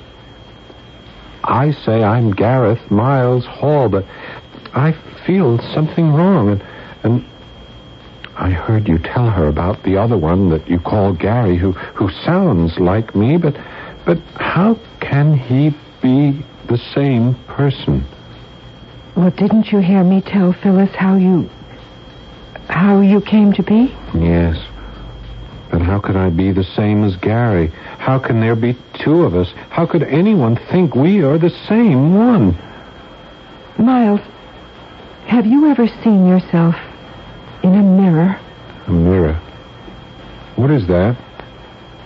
I 1.44 1.72
say 1.72 2.04
I'm 2.04 2.32
Gareth 2.32 2.92
Miles 2.92 3.46
Hall, 3.46 3.90
but 3.90 4.06
I 4.74 4.94
feel 5.26 5.60
something 5.74 6.14
wrong, 6.14 6.50
and 6.50 6.64
and 7.04 7.26
I 8.38 8.52
heard 8.52 8.88
you 8.88 8.98
tell 8.98 9.30
her 9.30 9.48
about 9.48 9.84
the 9.84 9.98
other 9.98 10.18
one 10.18 10.50
that 10.50 10.68
you 10.70 10.80
call 10.80 11.14
Gary, 11.14 11.58
who 11.58 11.72
who 11.72 12.10
sounds 12.12 12.78
like 12.80 13.16
me, 13.16 13.38
but 13.38 13.56
but 14.06 14.20
how 14.36 14.78
can 15.00 15.38
he 15.38 15.76
be 16.02 16.46
the 16.68 16.78
same 16.94 17.36
person? 17.48 18.06
Well, 19.16 19.32
didn't 19.32 19.72
you 19.72 19.80
hear 19.80 20.04
me 20.04 20.22
tell 20.22 20.54
Phyllis 20.54 20.94
how 20.96 21.16
you. 21.16 21.50
how 22.70 23.00
you 23.02 23.22
came 23.22 23.54
to 23.54 23.64
be? 23.64 23.96
Yes. 24.14 24.58
But 25.72 25.82
how 25.82 26.00
could 26.00 26.16
I 26.16 26.30
be 26.30 26.52
the 26.52 26.64
same 26.64 27.04
as 27.04 27.16
Gary? 27.18 27.68
How 28.00 28.20
can 28.20 28.40
there 28.40 28.56
be 28.56 28.78
two 29.04 29.24
of 29.24 29.36
us? 29.36 29.52
How 29.70 29.86
could 29.86 30.04
anyone 30.04 30.58
think 30.72 30.96
we 30.96 31.22
are 31.24 31.38
the 31.38 31.50
same 31.68 32.16
one? 32.16 32.58
Miles, 33.78 34.22
have 35.28 35.46
you 35.46 35.70
ever 35.70 35.88
seen 36.04 36.26
yourself 36.26 36.76
in 37.64 37.76
a 37.76 37.84
mirror? 37.84 38.40
A 38.88 38.92
mirror. 38.92 39.34
What 40.56 40.72
is 40.72 40.88
that? 40.88 41.18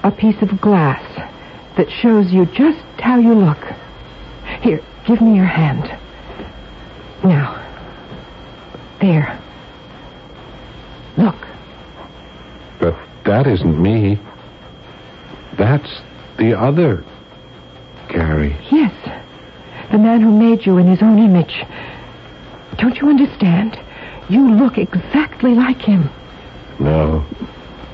A 0.03 0.12
piece 0.12 0.41
of 0.41 0.59
glass 0.59 1.03
that 1.78 1.88
shows 2.01 2.32
you 2.34 2.45
just 2.47 2.80
how 2.99 3.20
you 3.20 3.34
look. 3.34 3.59
Here, 4.62 4.82
give 5.07 5.22
me 5.22 5.36
your 5.36 5.45
hand. 5.45 5.84
Now. 7.24 7.57
There. 8.99 9.39
Look. 11.18 11.36
But 12.80 12.95
that 13.26 13.48
isn't 13.48 13.82
me. 13.82 14.20
That's 15.58 16.02
the 16.38 16.58
other 16.60 17.04
Gary. 18.10 18.56
Yes. 18.72 18.94
The 19.92 19.98
man 19.98 20.22
who 20.22 20.32
made 20.32 20.66
you 20.66 20.78
in 20.78 20.88
his 20.88 21.02
own 21.02 21.20
image. 21.20 21.64
Don't 22.78 22.98
you 22.98 23.10
understand? 23.10 23.78
You 24.30 24.50
look 24.56 24.78
exactly 24.78 25.54
like 25.56 25.78
him. 25.82 26.10
No, 26.80 27.24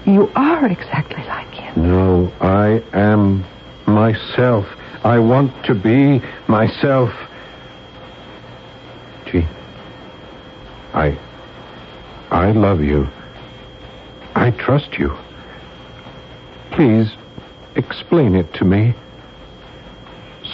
You 0.05 0.31
are 0.35 0.65
exactly 0.67 1.23
like 1.25 1.49
him. 1.53 1.87
no, 1.87 2.31
I 2.39 2.81
am 2.93 3.43
myself. 3.85 4.65
I 5.03 5.19
want 5.19 5.51
to 5.65 5.73
be 5.75 6.21
myself. 6.47 7.11
Gee, 9.25 9.45
I, 10.93 11.17
I 12.31 12.51
love 12.51 12.81
you. 12.81 13.07
I 14.37 14.51
trust 14.51 14.99
you. 14.99 15.17
Please, 16.71 17.11
explain 17.75 18.35
it 18.35 18.53
to 18.53 18.65
me 18.65 18.93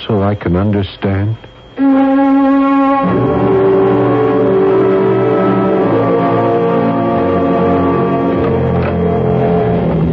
so 0.07 0.23
I 0.23 0.35
can 0.35 0.55
understand. 0.55 1.37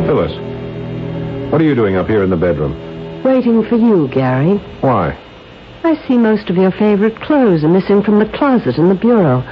Phyllis, 0.04 0.32
what 1.52 1.60
are 1.60 1.64
you 1.64 1.76
doing 1.76 1.94
up 1.94 2.08
here 2.08 2.24
in 2.24 2.30
the 2.30 2.36
bedroom? 2.36 2.74
Waiting 3.22 3.64
for 3.68 3.76
you, 3.76 4.08
Gary. 4.08 4.56
Why? 4.80 5.16
I 5.84 5.94
see 6.08 6.18
most 6.18 6.50
of 6.50 6.56
your 6.56 6.72
favorite 6.72 7.20
clothes 7.20 7.62
are 7.62 7.68
missing 7.68 8.02
from 8.02 8.18
the 8.18 8.28
closet 8.36 8.78
in 8.78 8.88
the 8.88 8.96
bureau. 8.96 9.44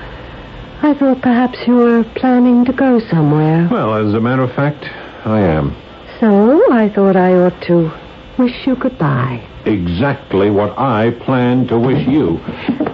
I 0.80 0.94
thought 0.94 1.20
perhaps 1.22 1.58
you 1.66 1.74
were 1.74 2.04
planning 2.14 2.64
to 2.64 2.72
go 2.72 3.00
somewhere. 3.10 3.68
Well, 3.70 3.94
as 3.94 4.14
a 4.14 4.20
matter 4.20 4.42
of 4.42 4.54
fact, 4.54 4.84
I 5.26 5.40
am. 5.40 5.76
So 6.20 6.72
I 6.72 6.88
thought 6.88 7.16
I 7.16 7.34
ought 7.34 7.60
to 7.62 7.90
wish 8.38 8.66
you 8.66 8.76
goodbye. 8.76 9.44
Exactly 9.64 10.50
what 10.50 10.78
I 10.78 11.10
planned 11.24 11.68
to 11.68 11.78
wish 11.78 12.06
you. 12.06 12.40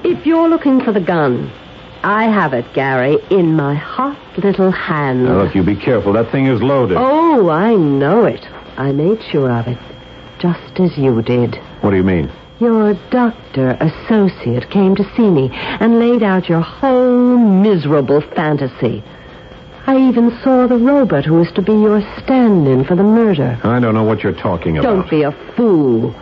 If 0.03 0.27
you're 0.27 0.49
looking 0.49 0.81
for 0.81 0.93
the 0.93 1.01
gun, 1.01 1.53
I 2.03 2.25
have 2.25 2.55
it, 2.55 2.65
Gary, 2.75 3.19
in 3.31 3.55
my 3.55 3.75
hot 3.75 4.19
little 4.39 4.71
hand. 4.71 5.25
Now, 5.25 5.43
look, 5.43 5.55
you 5.55 5.63
be 5.63 5.77
careful. 5.77 6.15
That 6.15 6.33
thing 6.33 6.47
is 6.47 6.63
loaded. 6.63 6.97
Oh, 6.99 7.51
I 7.51 7.75
know 7.75 8.25
it. 8.25 8.45
I 8.79 8.93
made 8.93 9.23
sure 9.31 9.51
of 9.51 9.67
it. 9.67 9.79
Just 10.39 10.81
as 10.81 10.97
you 10.97 11.21
did. 11.23 11.57
What 11.83 11.91
do 11.91 11.97
you 11.97 12.03
mean? 12.03 12.31
Your 12.61 12.95
doctor 13.11 13.77
associate 13.81 14.71
came 14.71 14.95
to 14.95 15.05
see 15.17 15.29
me 15.29 15.51
and 15.53 15.99
laid 15.99 16.23
out 16.23 16.49
your 16.49 16.61
whole 16.61 17.37
miserable 17.37 18.21
fantasy. 18.21 19.03
I 19.87 20.09
even 20.09 20.31
saw 20.43 20.67
the 20.67 20.79
robot 20.79 21.25
who 21.25 21.35
was 21.35 21.51
to 21.53 21.63
be 21.63 21.73
your 21.73 22.01
stand-in 22.23 22.85
for 22.85 22.95
the 22.95 23.03
murder. 23.03 23.59
I 23.65 23.81
don't 23.81 23.95
know 23.95 24.05
what 24.05 24.23
you're 24.23 24.33
talking 24.33 24.79
about. 24.79 24.95
Don't 24.95 25.11
be 25.11 25.23
a 25.23 25.33
fool. 25.57 26.15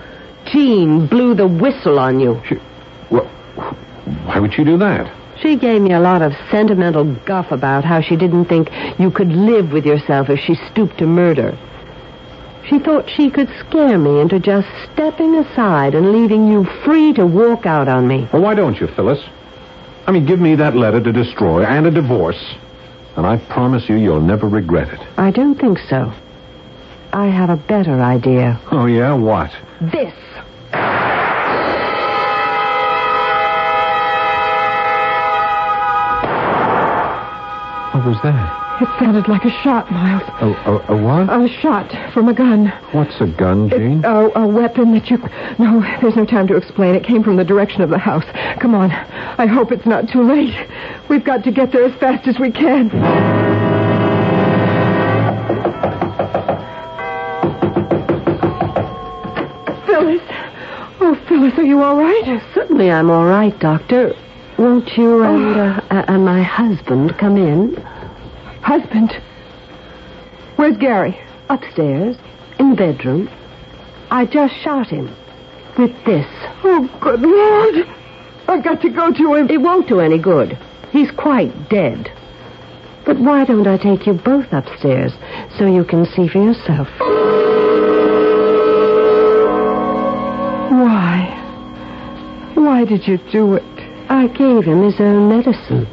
Jean 0.46 1.06
blew 1.06 1.34
the 1.34 1.46
whistle 1.46 1.98
on 1.98 2.18
you. 2.18 2.42
She, 2.48 2.56
well, 3.10 3.26
why 4.24 4.38
would 4.38 4.54
she 4.54 4.64
do 4.64 4.78
that? 4.78 5.12
She 5.40 5.56
gave 5.56 5.82
me 5.82 5.92
a 5.92 6.00
lot 6.00 6.22
of 6.22 6.32
sentimental 6.50 7.14
guff 7.26 7.52
about 7.52 7.84
how 7.84 8.00
she 8.00 8.16
didn't 8.16 8.46
think 8.46 8.70
you 8.98 9.10
could 9.10 9.28
live 9.28 9.70
with 9.70 9.84
yourself 9.84 10.30
if 10.30 10.40
she 10.40 10.54
stooped 10.70 10.98
to 10.98 11.06
murder. 11.06 11.58
She 12.68 12.78
thought 12.78 13.10
she 13.10 13.30
could 13.30 13.48
scare 13.60 13.98
me 13.98 14.20
into 14.20 14.38
just 14.38 14.68
stepping 14.92 15.34
aside 15.36 15.94
and 15.94 16.12
leaving 16.12 16.46
you 16.46 16.64
free 16.84 17.12
to 17.14 17.26
walk 17.26 17.66
out 17.66 17.88
on 17.88 18.06
me. 18.06 18.28
Well, 18.32 18.42
why 18.42 18.54
don't 18.54 18.80
you, 18.80 18.86
Phyllis? 18.86 19.22
I 20.06 20.12
mean, 20.12 20.26
give 20.26 20.40
me 20.40 20.54
that 20.56 20.76
letter 20.76 21.00
to 21.00 21.12
destroy 21.12 21.64
and 21.64 21.86
a 21.86 21.90
divorce, 21.90 22.54
and 23.16 23.26
I 23.26 23.38
promise 23.38 23.88
you 23.88 23.96
you'll 23.96 24.20
never 24.20 24.48
regret 24.48 24.88
it. 24.92 25.00
I 25.16 25.30
don't 25.30 25.58
think 25.58 25.78
so. 25.88 26.12
I 27.12 27.26
have 27.26 27.50
a 27.50 27.56
better 27.56 28.00
idea. 28.00 28.60
Oh, 28.70 28.86
yeah? 28.86 29.12
What? 29.14 29.50
This. 29.80 30.14
What 37.92 38.06
was 38.06 38.16
that? 38.22 38.61
It 38.82 38.88
sounded 38.98 39.28
like 39.28 39.44
a 39.44 39.62
shot, 39.62 39.92
Miles. 39.92 40.22
A, 40.40 40.46
a, 40.68 40.96
a 40.96 41.00
what? 41.00 41.30
A 41.30 41.46
shot 41.60 42.12
from 42.12 42.28
a 42.28 42.34
gun. 42.34 42.66
What's 42.90 43.14
a 43.20 43.28
gun, 43.28 43.68
Jean? 43.70 44.04
A, 44.04 44.28
a 44.34 44.44
weapon 44.44 44.92
that 44.94 45.08
you. 45.08 45.18
No, 45.60 45.80
there's 46.00 46.16
no 46.16 46.26
time 46.26 46.48
to 46.48 46.56
explain. 46.56 46.96
It 46.96 47.04
came 47.04 47.22
from 47.22 47.36
the 47.36 47.44
direction 47.44 47.82
of 47.82 47.90
the 47.90 47.98
house. 47.98 48.24
Come 48.60 48.74
on. 48.74 48.90
I 48.90 49.46
hope 49.46 49.70
it's 49.70 49.86
not 49.86 50.08
too 50.08 50.24
late. 50.24 50.52
We've 51.08 51.24
got 51.24 51.44
to 51.44 51.52
get 51.52 51.70
there 51.70 51.84
as 51.84 51.94
fast 52.00 52.26
as 52.26 52.40
we 52.40 52.50
can. 52.50 52.90
Phyllis. 59.86 60.22
Oh, 60.98 61.16
Phyllis, 61.28 61.56
are 61.56 61.62
you 61.62 61.80
all 61.84 61.98
right? 61.98 62.22
Well, 62.26 62.42
certainly 62.52 62.90
I'm 62.90 63.12
all 63.12 63.26
right, 63.26 63.56
Doctor. 63.60 64.12
Won't 64.58 64.88
you 64.96 65.22
and, 65.22 65.56
uh, 65.56 65.80
uh, 65.88 66.04
and 66.08 66.24
my 66.24 66.42
husband 66.42 67.16
come 67.16 67.36
in? 67.36 67.76
Husband. 68.62 69.12
Where's 70.56 70.76
Gary? 70.76 71.18
Upstairs, 71.48 72.16
in 72.58 72.70
the 72.70 72.76
bedroom. 72.76 73.28
I 74.10 74.24
just 74.26 74.54
shot 74.62 74.88
him. 74.88 75.14
With 75.78 75.92
this. 76.04 76.26
Oh, 76.64 76.88
good 77.00 77.20
Lord. 77.20 77.86
I've 78.46 78.62
got 78.62 78.80
to 78.82 78.90
go 78.90 79.12
to 79.12 79.34
him. 79.34 79.50
It 79.50 79.60
won't 79.60 79.88
do 79.88 80.00
any 80.00 80.18
good. 80.18 80.56
He's 80.90 81.10
quite 81.10 81.68
dead. 81.68 82.12
But 83.04 83.18
why 83.18 83.44
don't 83.44 83.66
I 83.66 83.78
take 83.78 84.06
you 84.06 84.12
both 84.12 84.52
upstairs 84.52 85.12
so 85.58 85.66
you 85.66 85.84
can 85.84 86.04
see 86.06 86.28
for 86.28 86.38
yourself? 86.38 86.88
Why? 90.70 91.28
Why 92.54 92.84
did 92.84 93.08
you 93.08 93.18
do 93.32 93.54
it? 93.54 93.64
I 94.08 94.28
gave 94.28 94.64
him 94.64 94.82
his 94.82 95.00
own 95.00 95.28
medicine. 95.28 95.86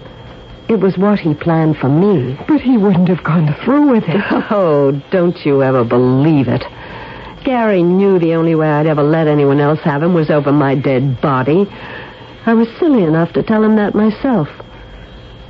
It 0.70 0.80
was 0.80 1.00
what 1.00 1.18
he 1.18 1.34
planned 1.34 1.78
for 1.78 1.90
me. 1.90 2.38
But 2.48 2.62
he 2.62 2.78
wouldn't 2.78 3.10
have 3.10 3.24
gone 3.24 3.56
through 3.66 3.90
with 3.90 4.04
it. 4.08 4.22
Oh, 4.52 4.92
don't 5.12 5.38
you 5.46 5.64
ever 5.64 5.84
believe 5.84 6.48
it. 6.48 6.64
Gary 7.44 7.82
knew 7.82 8.20
the 8.20 8.34
only 8.36 8.54
way 8.54 8.68
I'd 8.68 8.86
ever 8.86 9.02
let 9.02 9.28
anyone 9.28 9.60
else 9.60 9.80
have 9.82 10.04
him 10.04 10.14
was 10.14 10.30
over 10.30 10.52
my 10.52 10.76
dead 10.76 11.22
body. 11.22 11.68
I 12.46 12.54
was 12.54 12.68
silly 12.80 13.04
enough 13.04 13.34
to 13.34 13.44
tell 13.44 13.64
him 13.64 13.76
that 13.78 13.96
myself. 13.96 14.48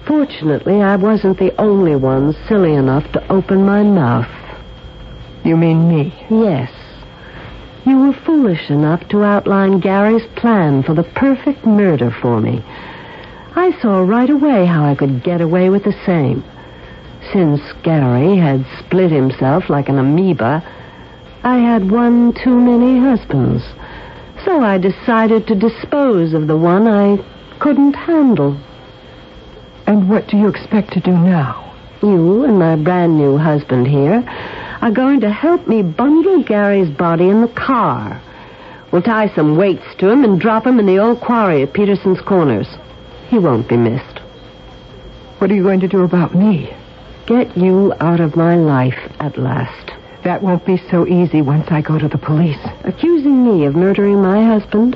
Fortunately, 0.07 0.81
I 0.81 0.95
wasn't 0.95 1.37
the 1.37 1.53
only 1.59 1.95
one 1.95 2.33
silly 2.47 2.73
enough 2.73 3.11
to 3.11 3.31
open 3.31 3.65
my 3.65 3.83
mouth. 3.83 4.29
You 5.43 5.57
mean 5.57 5.89
me? 5.89 6.13
Yes. 6.29 6.71
You 7.85 7.99
were 7.99 8.13
foolish 8.25 8.69
enough 8.69 9.07
to 9.09 9.23
outline 9.23 9.79
Gary's 9.79 10.25
plan 10.35 10.83
for 10.83 10.93
the 10.93 11.03
perfect 11.03 11.65
murder 11.65 12.11
for 12.21 12.39
me. 12.39 12.63
I 13.55 13.79
saw 13.81 14.01
right 14.01 14.29
away 14.29 14.65
how 14.65 14.85
I 14.85 14.95
could 14.95 15.23
get 15.23 15.41
away 15.41 15.69
with 15.69 15.83
the 15.83 15.95
same. 16.05 16.43
Since 17.33 17.61
Gary 17.83 18.37
had 18.37 18.65
split 18.79 19.11
himself 19.11 19.69
like 19.69 19.89
an 19.89 19.97
amoeba, 19.97 20.63
I 21.43 21.57
had 21.57 21.91
one 21.91 22.33
too 22.33 22.59
many 22.59 22.99
husbands. 22.99 23.63
So 24.45 24.61
I 24.61 24.77
decided 24.77 25.47
to 25.47 25.55
dispose 25.55 26.33
of 26.33 26.47
the 26.47 26.57
one 26.57 26.87
I 26.87 27.17
couldn't 27.59 27.93
handle. 27.93 28.59
And 29.87 30.09
what 30.09 30.27
do 30.27 30.37
you 30.37 30.47
expect 30.47 30.93
to 30.93 30.99
do 31.01 31.11
now? 31.11 31.75
You 32.01 32.45
and 32.45 32.59
my 32.59 32.75
brand 32.75 33.17
new 33.17 33.37
husband 33.37 33.87
here 33.87 34.23
are 34.81 34.91
going 34.91 35.19
to 35.21 35.31
help 35.31 35.67
me 35.67 35.81
bundle 35.81 36.43
Gary's 36.43 36.89
body 36.89 37.29
in 37.29 37.41
the 37.41 37.53
car. 37.53 38.21
We'll 38.91 39.01
tie 39.01 39.33
some 39.35 39.57
weights 39.57 39.95
to 39.97 40.09
him 40.09 40.23
and 40.23 40.39
drop 40.39 40.65
him 40.65 40.79
in 40.79 40.85
the 40.85 40.99
old 40.99 41.19
quarry 41.19 41.63
at 41.63 41.73
Peterson's 41.73 42.21
Corners. 42.21 42.67
He 43.29 43.37
won't 43.39 43.69
be 43.69 43.77
missed. 43.77 44.19
What 45.37 45.51
are 45.51 45.55
you 45.55 45.63
going 45.63 45.79
to 45.81 45.87
do 45.87 46.03
about 46.03 46.35
me? 46.35 46.75
Get 47.27 47.55
you 47.55 47.93
out 47.99 48.19
of 48.19 48.35
my 48.35 48.55
life 48.55 48.97
at 49.19 49.37
last. 49.37 49.91
That 50.23 50.41
won't 50.41 50.65
be 50.65 50.81
so 50.89 51.07
easy 51.07 51.41
once 51.41 51.67
I 51.69 51.81
go 51.81 51.99
to 51.99 52.07
the 52.07 52.17
police. 52.17 52.59
Accusing 52.83 53.45
me 53.45 53.65
of 53.65 53.75
murdering 53.75 54.21
my 54.21 54.43
husband 54.43 54.95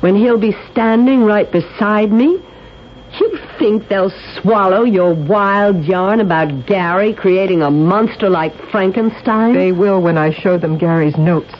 when 0.00 0.14
he'll 0.14 0.38
be 0.38 0.54
standing 0.70 1.24
right 1.24 1.50
beside 1.50 2.12
me? 2.12 2.40
You 3.18 3.38
think 3.58 3.88
they'll 3.88 4.12
swallow 4.40 4.84
your 4.84 5.14
wild 5.14 5.84
yarn 5.84 6.20
about 6.20 6.66
Gary 6.66 7.12
creating 7.14 7.62
a 7.62 7.70
monster 7.70 8.28
like 8.28 8.54
Frankenstein? 8.70 9.54
They 9.54 9.72
will 9.72 10.00
when 10.00 10.16
I 10.16 10.32
show 10.32 10.58
them 10.58 10.78
Gary's 10.78 11.16
notes 11.16 11.54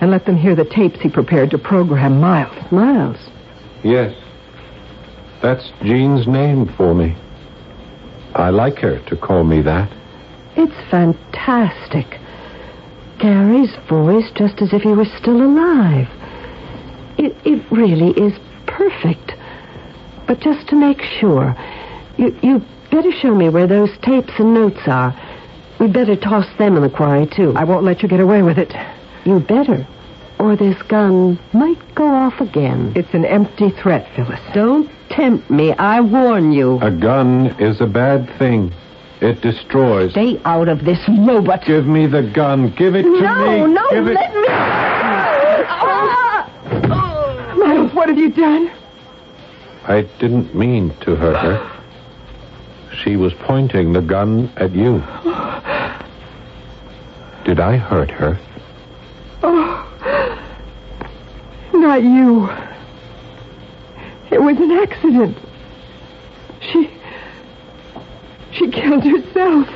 and 0.00 0.10
let 0.10 0.24
them 0.24 0.36
hear 0.36 0.54
the 0.54 0.64
tapes 0.64 1.00
he 1.00 1.08
prepared 1.08 1.50
to 1.50 1.58
program 1.58 2.20
Miles. 2.20 2.72
Miles? 2.72 3.18
Yes. 3.82 4.14
That's 5.42 5.70
Jean's 5.82 6.26
name 6.26 6.72
for 6.76 6.94
me. 6.94 7.16
I 8.34 8.50
like 8.50 8.78
her 8.78 9.00
to 9.06 9.16
call 9.16 9.44
me 9.44 9.62
that. 9.62 9.90
It's 10.56 10.90
fantastic. 10.90 12.18
Gary's 13.18 13.74
voice 13.88 14.30
just 14.34 14.60
as 14.60 14.72
if 14.72 14.82
he 14.82 14.92
was 14.92 15.08
still 15.18 15.42
alive. 15.42 16.08
It, 17.18 17.34
it 17.44 17.64
really 17.70 18.10
is 18.12 18.38
perfect. 18.66 19.32
But 20.26 20.40
just 20.40 20.68
to 20.68 20.76
make 20.76 21.00
sure, 21.00 21.56
you, 22.18 22.36
you 22.42 22.62
better 22.90 23.12
show 23.12 23.34
me 23.34 23.48
where 23.48 23.66
those 23.66 23.90
tapes 24.02 24.32
and 24.38 24.54
notes 24.54 24.80
are. 24.86 25.14
We'd 25.78 25.92
better 25.92 26.16
toss 26.16 26.46
them 26.58 26.76
in 26.76 26.82
the 26.82 26.90
quarry, 26.90 27.26
too. 27.26 27.52
I 27.56 27.64
won't 27.64 27.84
let 27.84 28.02
you 28.02 28.08
get 28.08 28.20
away 28.20 28.42
with 28.42 28.58
it. 28.58 28.72
You 29.24 29.40
better. 29.40 29.86
Or 30.38 30.56
this 30.56 30.80
gun 30.82 31.38
might 31.52 31.94
go 31.94 32.06
off 32.06 32.40
again. 32.40 32.92
It's 32.96 33.12
an 33.14 33.24
empty 33.24 33.70
threat, 33.70 34.08
Phyllis. 34.14 34.40
Don't 34.54 34.90
tempt 35.10 35.50
me. 35.50 35.72
I 35.72 36.00
warn 36.00 36.52
you. 36.52 36.78
A 36.80 36.90
gun 36.90 37.46
is 37.60 37.80
a 37.80 37.86
bad 37.86 38.28
thing. 38.38 38.72
It 39.20 39.40
destroys. 39.40 40.10
Stay 40.12 40.40
out 40.44 40.68
of 40.68 40.84
this, 40.84 40.98
robot. 41.08 41.64
Give 41.64 41.86
me 41.86 42.06
the 42.06 42.22
gun. 42.22 42.70
Give 42.76 42.94
it 42.94 43.02
to 43.02 43.08
no, 43.08 43.16
me. 43.18 43.60
No, 43.60 43.66
no, 43.66 44.12
let 44.12 44.34
me. 44.34 44.46
Miles, 47.58 47.94
what 47.94 48.08
have 48.08 48.18
you 48.18 48.30
done? 48.30 48.70
I 49.84 50.02
didn't 50.18 50.54
mean 50.54 50.94
to 51.00 51.16
hurt 51.16 51.36
her. 51.36 51.72
She 53.02 53.16
was 53.16 53.32
pointing 53.34 53.92
the 53.92 54.02
gun 54.02 54.52
at 54.56 54.72
you. 54.72 55.02
Did 57.44 57.60
I 57.60 57.76
hurt 57.76 58.10
her? 58.10 58.38
Oh, 59.42 59.82
not 61.72 62.02
you. 62.02 62.50
It 64.36 64.42
was 64.42 64.58
an 64.58 64.70
accident. 64.70 65.38
She. 66.60 66.90
She 68.52 68.70
killed 68.70 69.02
herself. 69.02 69.66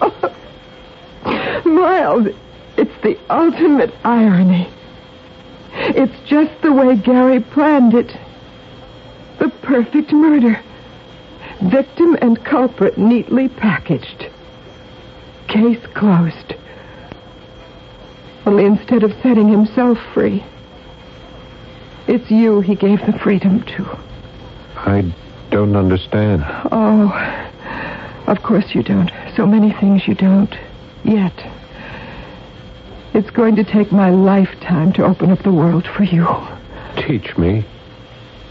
Oh. 0.00 0.34
It's 2.76 3.02
the 3.02 3.18
ultimate 3.28 3.92
irony. 4.04 4.68
It's 5.72 6.14
just 6.28 6.62
the 6.62 6.72
way 6.72 6.94
Gary 6.94 7.40
planned 7.40 7.94
it. 7.94 8.16
The 9.40 9.48
perfect 9.62 10.12
murder. 10.12 10.60
Victim 11.60 12.16
and 12.22 12.44
culprit 12.44 12.98
neatly 12.98 13.48
packaged. 13.48 14.28
Case 15.48 15.84
closed. 15.94 16.54
Only 18.46 18.64
instead 18.64 19.02
of 19.02 19.12
setting 19.22 19.48
himself 19.48 19.98
free, 20.14 20.44
it's 22.08 22.30
you 22.30 22.60
he 22.60 22.74
gave 22.74 23.04
the 23.06 23.12
freedom 23.18 23.62
to. 23.62 23.84
I 24.76 25.14
don't 25.50 25.76
understand. 25.76 26.42
Oh, 26.72 27.12
of 28.26 28.42
course 28.42 28.74
you 28.74 28.82
don't. 28.82 29.10
So 29.36 29.46
many 29.46 29.72
things 29.72 30.08
you 30.08 30.14
don't. 30.14 30.54
Yet. 31.04 31.34
It's 33.14 33.30
going 33.30 33.56
to 33.56 33.64
take 33.64 33.92
my 33.92 34.10
lifetime 34.10 34.92
to 34.94 35.04
open 35.04 35.30
up 35.30 35.42
the 35.42 35.52
world 35.52 35.86
for 35.86 36.04
you. 36.04 36.26
Teach 36.96 37.36
me 37.36 37.64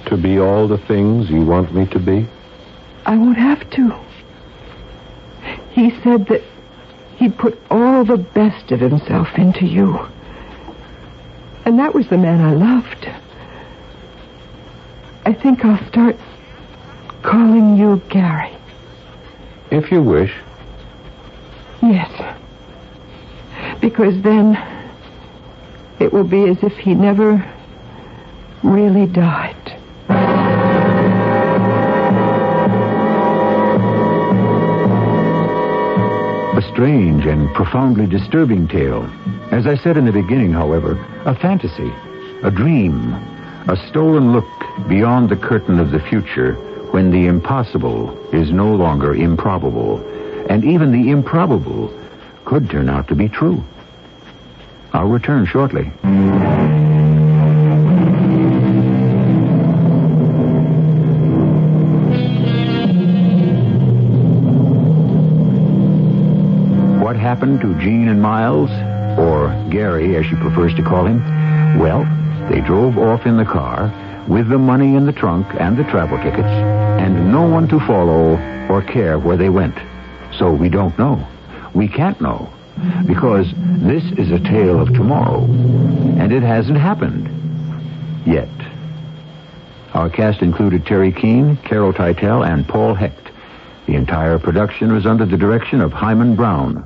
to 0.06 0.18
be 0.18 0.40
all 0.40 0.68
the 0.68 0.78
things 0.78 1.30
you 1.30 1.46
want 1.46 1.74
me 1.74 1.86
to 1.88 2.00
be. 2.00 2.28
I 3.06 3.18
won't 3.18 3.38
have 3.38 3.70
to. 3.72 4.00
He 5.72 5.92
said 6.02 6.28
that 6.28 6.42
he'd 7.18 7.38
put 7.38 7.60
all 7.70 8.06
the 8.06 8.18
best 8.18 8.72
of 8.72 8.80
himself 8.80 9.30
into 9.36 9.66
you. 9.66 10.00
And 11.66 11.80
that 11.80 11.94
was 11.94 12.08
the 12.10 12.18
man 12.18 12.42
I 12.42 12.54
loved. 12.54 13.08
I 15.28 15.34
think 15.34 15.66
I'll 15.66 15.86
start 15.90 16.16
calling 17.22 17.76
you 17.76 18.02
Gary. 18.08 18.56
If 19.72 19.92
you 19.92 20.02
wish. 20.02 20.34
Yes. 21.82 22.10
Because 23.82 24.22
then 24.22 24.56
it 26.00 26.14
will 26.14 26.24
be 26.24 26.48
as 26.48 26.64
if 26.64 26.78
he 26.78 26.94
never 26.94 27.46
really 28.64 29.06
died. 29.06 29.54
A 36.56 36.62
strange 36.72 37.26
and 37.26 37.54
profoundly 37.54 38.08
disturbing 38.08 38.70
tale. 38.70 39.04
As 39.52 39.68
I 39.68 39.76
said 39.76 39.98
in 39.98 40.06
the 40.06 40.14
beginning, 40.14 40.54
however, 40.54 40.94
a 41.26 41.36
fantasy, 41.36 41.92
a 42.44 42.50
dream, 42.50 43.37
a 43.70 43.76
stolen 43.90 44.32
look 44.32 44.48
beyond 44.88 45.30
the 45.30 45.36
curtain 45.36 45.78
of 45.78 45.92
the 45.92 46.00
future 46.00 46.54
when 46.92 47.12
the 47.12 47.26
impossible 47.26 48.18
is 48.34 48.50
no 48.50 48.74
longer 48.74 49.14
improbable, 49.14 50.00
and 50.50 50.64
even 50.64 50.92
the 50.92 51.12
improbable 51.12 51.94
could 52.46 52.70
turn 52.70 52.88
out 52.88 53.10
to 53.10 53.16
be 53.16 53.28
true. 53.28 53.62
I'll 54.94 55.10
return 55.10 55.46
shortly. 55.46 55.84
What 67.04 67.18
happened 67.18 67.60
to 67.62 67.78
Jean 67.82 68.08
and 68.08 68.22
Miles, 68.22 68.70
or 69.20 69.50
Gary 69.70 70.16
as 70.16 70.26
she 70.26 70.36
prefers 70.36 70.74
to 70.76 70.84
call 70.84 71.06
him? 71.06 71.22
Well, 71.80 72.06
they 72.50 72.62
drove 72.62 72.98
off 72.98 73.26
in 73.26 73.38
the 73.38 73.46
car 73.46 73.94
with 74.28 74.50
the 74.50 74.58
money 74.58 74.96
in 74.96 75.06
the 75.06 75.14
trunk 75.14 75.48
and 75.60 75.78
the 75.78 75.84
travel 75.86 76.18
tickets, 76.18 76.48
and 76.48 77.32
no 77.32 77.44
one 77.44 77.68
to 77.70 77.80
follow 77.80 78.38
or 78.70 78.82
care 78.82 79.18
where 79.18 79.38
they 79.38 79.50
went. 79.50 79.78
So 80.38 80.52
we 80.52 80.70
don't 80.70 80.98
know. 80.98 81.26
We 81.74 81.88
can't 81.88 82.20
know. 82.20 82.52
Because 83.08 83.48
this 83.56 84.04
is 84.18 84.32
a 84.32 84.40
tale 84.40 84.80
of 84.80 84.94
tomorrow, 84.94 85.44
and 85.44 86.32
it 86.32 86.44
hasn't 86.44 86.78
happened. 86.78 87.28
Yet. 88.26 88.50
Our 89.94 90.10
cast 90.10 90.42
included 90.42 90.86
Teri 90.86 91.16
Keane, 91.16 91.58
Carol 91.58 91.94
Teitel, 91.94 92.48
and 92.48 92.68
Paul 92.68 92.94
Hecht. 92.94 93.32
The 93.88 93.96
entire 93.96 94.38
production 94.38 94.94
was 94.94 95.06
under 95.06 95.26
the 95.26 95.38
direction 95.38 95.82
of 95.82 95.92
Himan 95.92 96.36
Brown. 96.36 96.86